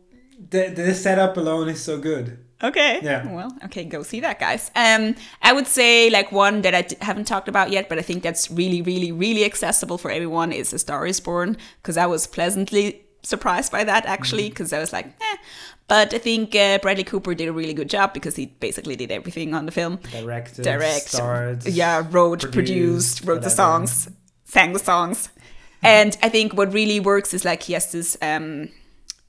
the 0.50 0.68
the 0.68 0.94
setup 0.94 1.36
alone 1.36 1.68
is 1.68 1.82
so 1.82 1.98
good. 1.98 2.38
Okay. 2.62 3.00
Yeah. 3.02 3.32
Well, 3.32 3.50
okay, 3.64 3.84
go 3.84 4.02
see 4.02 4.20
that, 4.20 4.38
guys. 4.38 4.70
Um, 4.76 5.14
I 5.40 5.54
would 5.54 5.66
say 5.66 6.10
like 6.10 6.30
one 6.30 6.60
that 6.60 6.74
I 6.74 6.82
d- 6.82 6.96
haven't 7.00 7.26
talked 7.26 7.48
about 7.48 7.70
yet, 7.70 7.88
but 7.88 7.98
I 7.98 8.02
think 8.02 8.22
that's 8.22 8.50
really, 8.50 8.82
really, 8.82 9.12
really 9.12 9.46
accessible 9.46 9.96
for 9.96 10.10
everyone 10.10 10.52
is 10.52 10.74
A 10.74 10.78
Star 10.78 11.06
Is 11.06 11.20
Born 11.20 11.56
because 11.80 11.96
I 11.96 12.04
was 12.04 12.26
pleasantly 12.26 13.00
surprised 13.22 13.72
by 13.72 13.84
that 13.84 14.04
actually 14.04 14.50
because 14.50 14.74
I 14.74 14.78
was 14.78 14.92
like, 14.92 15.06
eh. 15.06 15.36
But 15.90 16.14
I 16.14 16.18
think 16.18 16.54
uh, 16.54 16.78
Bradley 16.78 17.02
Cooper 17.02 17.34
did 17.34 17.48
a 17.48 17.52
really 17.52 17.74
good 17.74 17.90
job 17.90 18.14
because 18.14 18.36
he 18.36 18.46
basically 18.46 18.94
did 18.94 19.10
everything 19.10 19.54
on 19.54 19.66
the 19.66 19.72
film. 19.72 19.98
Directed, 20.12 20.62
Direct, 20.62 21.08
starred, 21.08 21.66
yeah, 21.66 22.06
wrote, 22.08 22.42
produced, 22.42 22.54
produced, 22.54 23.24
wrote 23.24 23.42
the 23.42 23.50
songs, 23.50 24.08
sang 24.44 24.72
the 24.72 24.78
songs, 24.78 25.30
and 25.82 26.16
I 26.22 26.28
think 26.28 26.54
what 26.54 26.72
really 26.72 27.00
works 27.00 27.34
is 27.34 27.44
like 27.44 27.64
he 27.64 27.72
has 27.72 27.90
this 27.90 28.16
um, 28.22 28.68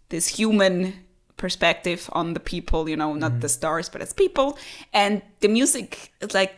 this 0.10 0.28
human 0.28 0.94
perspective 1.36 2.08
on 2.14 2.36
the 2.36 2.40
people, 2.40 2.88
you 2.88 2.96
know, 2.96 3.16
not 3.16 3.40
the 3.40 3.50
stars, 3.50 3.90
but 3.90 4.04
as 4.04 4.14
people, 4.14 4.56
and 4.94 5.24
the 5.40 5.48
music 5.48 6.14
is 6.22 6.36
like. 6.36 6.54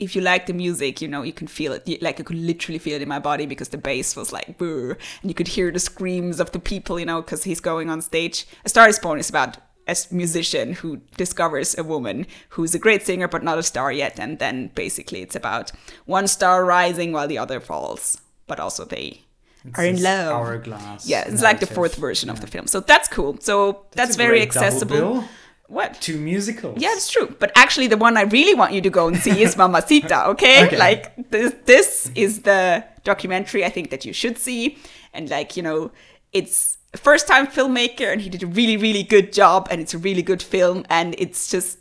If 0.00 0.16
you 0.16 0.22
like 0.22 0.46
the 0.46 0.52
music, 0.54 1.00
you 1.02 1.08
know, 1.08 1.22
you 1.22 1.32
can 1.32 1.46
feel 1.46 1.72
it. 1.72 1.86
Like 2.02 2.18
I 2.18 2.22
could 2.24 2.36
literally 2.38 2.78
feel 2.78 2.96
it 2.96 3.02
in 3.02 3.08
my 3.08 3.18
body 3.18 3.46
because 3.46 3.68
the 3.68 3.78
bass 3.78 4.16
was 4.16 4.32
like, 4.32 4.58
"Brr," 4.58 4.96
and 5.22 5.30
you 5.30 5.34
could 5.34 5.48
hear 5.48 5.70
the 5.70 5.78
screams 5.78 6.40
of 6.40 6.50
the 6.52 6.58
people, 6.58 6.98
you 6.98 7.06
know, 7.06 7.20
because 7.22 7.44
he's 7.44 7.60
going 7.60 7.90
on 7.90 8.00
stage. 8.00 8.46
A 8.64 8.68
Star 8.68 8.88
is 8.88 8.98
Born 8.98 9.20
is 9.20 9.28
about 9.30 9.58
a 9.88 9.96
musician 10.10 10.72
who 10.74 10.98
discovers 11.16 11.76
a 11.76 11.82
woman 11.84 12.26
who's 12.50 12.74
a 12.74 12.78
great 12.78 13.02
singer 13.02 13.26
but 13.26 13.42
not 13.42 13.58
a 13.58 13.62
star 13.62 13.90
yet 13.90 14.20
and 14.20 14.38
then 14.38 14.70
basically 14.74 15.20
it's 15.20 15.34
about 15.34 15.72
one 16.04 16.28
star 16.28 16.64
rising 16.64 17.12
while 17.12 17.26
the 17.26 17.38
other 17.38 17.58
falls 17.58 18.20
but 18.46 18.60
also 18.60 18.84
they 18.84 19.22
It's 19.64 19.78
are 19.78 19.84
in 19.86 20.00
love 20.00 20.32
Hourglass. 20.32 21.08
yeah 21.08 21.24
it's 21.26 21.42
like 21.42 21.58
the 21.60 21.66
fourth 21.66 21.96
version 21.96 22.30
of 22.30 22.40
the 22.40 22.46
film 22.46 22.66
so 22.68 22.78
that's 22.80 23.08
cool 23.08 23.38
so 23.40 23.86
that's, 23.92 24.14
a 24.14 24.18
very 24.18 24.42
accessible. 24.42 25.24
What 25.70 26.00
Two 26.00 26.18
musicals. 26.18 26.78
yeah, 26.80 26.92
it's 26.92 27.08
true. 27.08 27.34
But 27.38 27.52
actually, 27.54 27.86
the 27.86 27.96
one 27.96 28.16
I 28.16 28.22
really 28.22 28.54
want 28.54 28.72
you 28.72 28.80
to 28.80 28.90
go 28.90 29.06
and 29.06 29.16
see 29.16 29.40
is 29.40 29.56
Mamacita, 29.56 30.26
okay? 30.30 30.66
Okay. 30.66 30.76
Like, 30.76 31.30
this, 31.30 31.54
this 31.64 32.10
is 32.16 32.42
the 32.42 32.84
documentary 33.04 33.64
I 33.64 33.70
think 33.70 33.90
that 33.90 34.04
you 34.04 34.12
should 34.12 34.36
see. 34.36 34.78
And, 35.14 35.30
like, 35.30 35.56
you 35.56 35.62
know, 35.62 35.92
it's 36.32 36.76
first 36.96 37.28
time 37.28 37.46
filmmaker 37.46 38.12
and 38.12 38.20
he 38.20 38.28
did 38.28 38.42
a 38.42 38.48
really, 38.48 38.76
really 38.76 39.04
good 39.04 39.32
job 39.32 39.68
and 39.70 39.80
it's 39.80 39.94
a 39.94 39.98
really 39.98 40.22
good 40.22 40.42
film. 40.42 40.84
And 40.90 41.14
it's 41.18 41.48
just, 41.48 41.78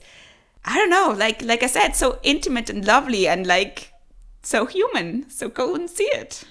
I 0.63 0.77
don't 0.77 0.91
know, 0.91 1.15
like, 1.17 1.41
like 1.41 1.63
I 1.63 1.67
said, 1.67 1.95
so 1.95 2.19
intimate 2.21 2.69
and 2.69 2.85
lovely 2.85 3.27
and, 3.27 3.47
like, 3.47 3.91
so 4.43 4.67
human. 4.67 5.27
So 5.31 5.49
go 5.49 5.73
and 5.73 5.89
see 5.89 6.09
it. 6.13 6.43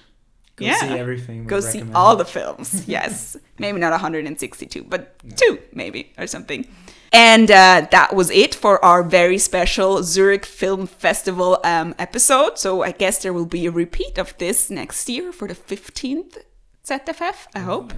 Go 0.57 0.65
yeah. 0.65 0.79
see 0.79 0.87
everything. 0.89 1.47
Go 1.47 1.61
see 1.61 1.83
all 1.95 2.17
the 2.17 2.25
films. 2.37 2.85
Yes. 2.85 3.37
maybe 3.59 3.79
not 3.79 3.91
162, 3.91 4.83
but 4.83 5.15
two, 5.37 5.59
maybe, 5.71 6.11
or 6.17 6.27
something. 6.27 6.67
And 7.11 7.49
uh, 7.49 7.87
that 7.91 8.15
was 8.15 8.29
it 8.31 8.53
for 8.53 8.83
our 8.83 9.03
very 9.03 9.37
special 9.37 10.03
Zurich 10.03 10.45
Film 10.45 10.85
Festival 10.85 11.59
um, 11.63 11.95
episode. 11.97 12.57
So 12.57 12.83
I 12.83 12.91
guess 12.91 13.21
there 13.21 13.33
will 13.33 13.45
be 13.45 13.65
a 13.65 13.71
repeat 13.71 14.17
of 14.17 14.37
this 14.37 14.69
next 14.69 15.09
year 15.09 15.31
for 15.31 15.47
the 15.47 15.55
15th 15.55 16.37
ZFF, 16.85 17.47
I 17.53 17.59
hope. 17.59 17.93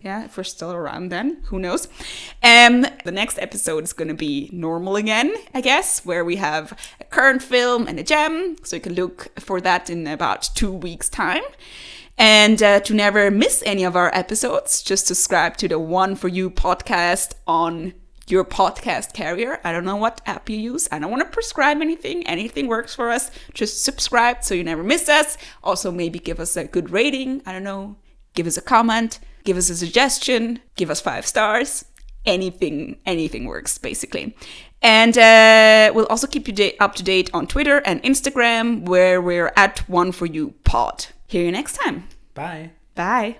Yeah, 0.00 0.24
if 0.24 0.36
we're 0.36 0.44
still 0.44 0.72
around 0.72 1.08
then, 1.08 1.38
who 1.46 1.58
knows? 1.58 1.88
Um, 2.42 2.86
the 3.04 3.10
next 3.10 3.38
episode 3.38 3.82
is 3.82 3.92
going 3.92 4.08
to 4.08 4.14
be 4.14 4.48
normal 4.52 4.94
again, 4.94 5.34
I 5.52 5.60
guess, 5.60 6.06
where 6.06 6.24
we 6.24 6.36
have 6.36 6.78
a 7.00 7.04
current 7.04 7.42
film 7.42 7.88
and 7.88 7.98
a 7.98 8.04
gem. 8.04 8.56
So 8.62 8.76
you 8.76 8.82
can 8.82 8.94
look 8.94 9.40
for 9.40 9.60
that 9.62 9.90
in 9.90 10.06
about 10.06 10.48
two 10.54 10.72
weeks' 10.72 11.08
time. 11.08 11.42
And 12.16 12.62
uh, 12.62 12.80
to 12.80 12.94
never 12.94 13.30
miss 13.30 13.62
any 13.66 13.82
of 13.82 13.96
our 13.96 14.14
episodes, 14.14 14.80
just 14.80 15.06
subscribe 15.06 15.56
to 15.56 15.68
the 15.68 15.78
One 15.78 16.14
for 16.14 16.28
You 16.28 16.50
podcast 16.50 17.34
on 17.46 17.92
your 18.28 18.44
podcast 18.44 19.12
carrier. 19.12 19.60
I 19.64 19.72
don't 19.72 19.84
know 19.84 19.96
what 19.96 20.20
app 20.26 20.48
you 20.48 20.56
use. 20.56 20.88
I 20.90 20.98
don't 20.98 21.10
want 21.10 21.22
to 21.22 21.30
prescribe 21.30 21.80
anything. 21.80 22.26
Anything 22.26 22.66
works 22.66 22.94
for 22.94 23.10
us. 23.10 23.30
Just 23.54 23.84
subscribe 23.84 24.42
so 24.42 24.54
you 24.54 24.64
never 24.64 24.82
miss 24.82 25.08
us. 25.08 25.36
Also, 25.62 25.90
maybe 25.92 26.18
give 26.18 26.40
us 26.40 26.56
a 26.56 26.64
good 26.64 26.90
rating. 26.90 27.42
I 27.46 27.52
don't 27.52 27.64
know. 27.64 27.96
Give 28.34 28.46
us 28.46 28.56
a 28.56 28.62
comment. 28.62 29.18
Give 29.44 29.56
us 29.56 29.70
a 29.70 29.76
suggestion. 29.76 30.60
Give 30.76 30.90
us 30.90 31.00
five 31.00 31.26
stars. 31.26 31.84
Anything, 32.24 32.98
anything 33.06 33.44
works 33.44 33.78
basically. 33.78 34.36
And 34.82 35.16
uh, 35.16 35.92
we'll 35.94 36.06
also 36.06 36.26
keep 36.26 36.46
you 36.46 36.72
up 36.80 36.94
to 36.96 37.02
date 37.02 37.30
on 37.32 37.46
Twitter 37.46 37.78
and 37.78 38.02
Instagram, 38.02 38.82
where 38.82 39.20
we're 39.20 39.52
at 39.56 39.80
One 39.88 40.12
for 40.12 40.26
You 40.26 40.54
Pod. 40.64 41.06
Hear 41.26 41.44
you 41.44 41.52
next 41.52 41.76
time. 41.76 42.08
Bye. 42.34 42.70
Bye. 42.94 43.34